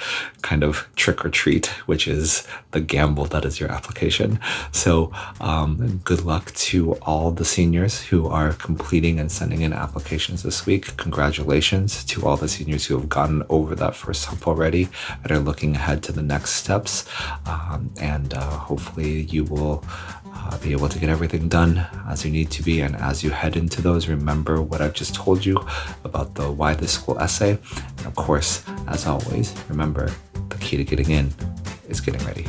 kind 0.42 0.64
of 0.64 0.88
trick 0.96 1.24
or 1.24 1.30
treat, 1.30 1.68
which 1.86 2.08
is 2.08 2.48
the 2.72 2.80
gamble 2.80 3.26
that 3.26 3.46
is 3.46 3.60
your 3.60 3.72
application. 3.72 4.40
So, 4.72 5.12
um, 5.40 6.02
good 6.04 6.24
luck 6.24 6.52
to 6.54 6.94
all 6.96 7.30
the 7.32 7.46
seniors 7.46 8.02
who 8.02 8.28
are 8.28 8.54
completing 8.54 9.20
and 9.20 9.32
sending 9.32 9.62
in 9.62 9.74
applications 9.74 10.42
this 10.42 10.66
week. 10.66 10.98
Congratulations 10.98 12.04
to 12.06 12.26
all 12.26 12.36
the 12.36 12.48
seniors 12.48 12.86
who 12.86 12.98
have 12.98 13.10
gotten 13.10 13.44
over 13.50 13.76
that 13.76 13.96
first 13.96 14.26
hump 14.26 14.48
already 14.48 14.90
and 15.24 15.32
are 15.32 15.40
looking 15.40 15.76
ahead 15.76 16.02
to 16.04 16.12
the 16.12 16.24
next 16.24 16.52
steps. 16.54 17.06
Um, 17.46 17.92
and 18.02 18.34
uh, 18.34 18.42
hopefully, 18.42 19.22
you 19.22 19.44
will 19.44 19.84
uh, 20.38 20.58
be 20.60 20.72
able 20.72 20.90
to 20.90 21.00
get 21.00 21.10
everything 21.10 21.50
done 21.50 21.86
as 22.08 22.24
you 22.24 22.32
need 22.32 22.52
to 22.52 22.64
be. 22.64 22.82
And 22.82 22.96
as 22.96 23.24
you 23.24 23.32
head 23.32 23.56
into 23.56 23.82
those, 23.82 24.08
remember 24.08 24.62
what 24.62 24.82
I've 24.82 24.94
just 24.94 25.16
told 25.16 25.46
you 25.46 25.58
about 26.04 26.36
the 26.36 26.52
why 26.52 26.74
this 26.74 26.94
school 26.94 27.18
essay. 27.20 27.58
And 27.98 28.06
of 28.06 28.16
course, 28.16 28.64
as 28.88 29.06
always, 29.08 29.54
remember 29.70 30.12
the 30.50 30.58
key 30.58 30.78
to 30.78 30.84
getting 30.84 31.12
in 31.12 31.34
is 31.90 32.00
getting 32.00 32.26
ready. 32.26 32.46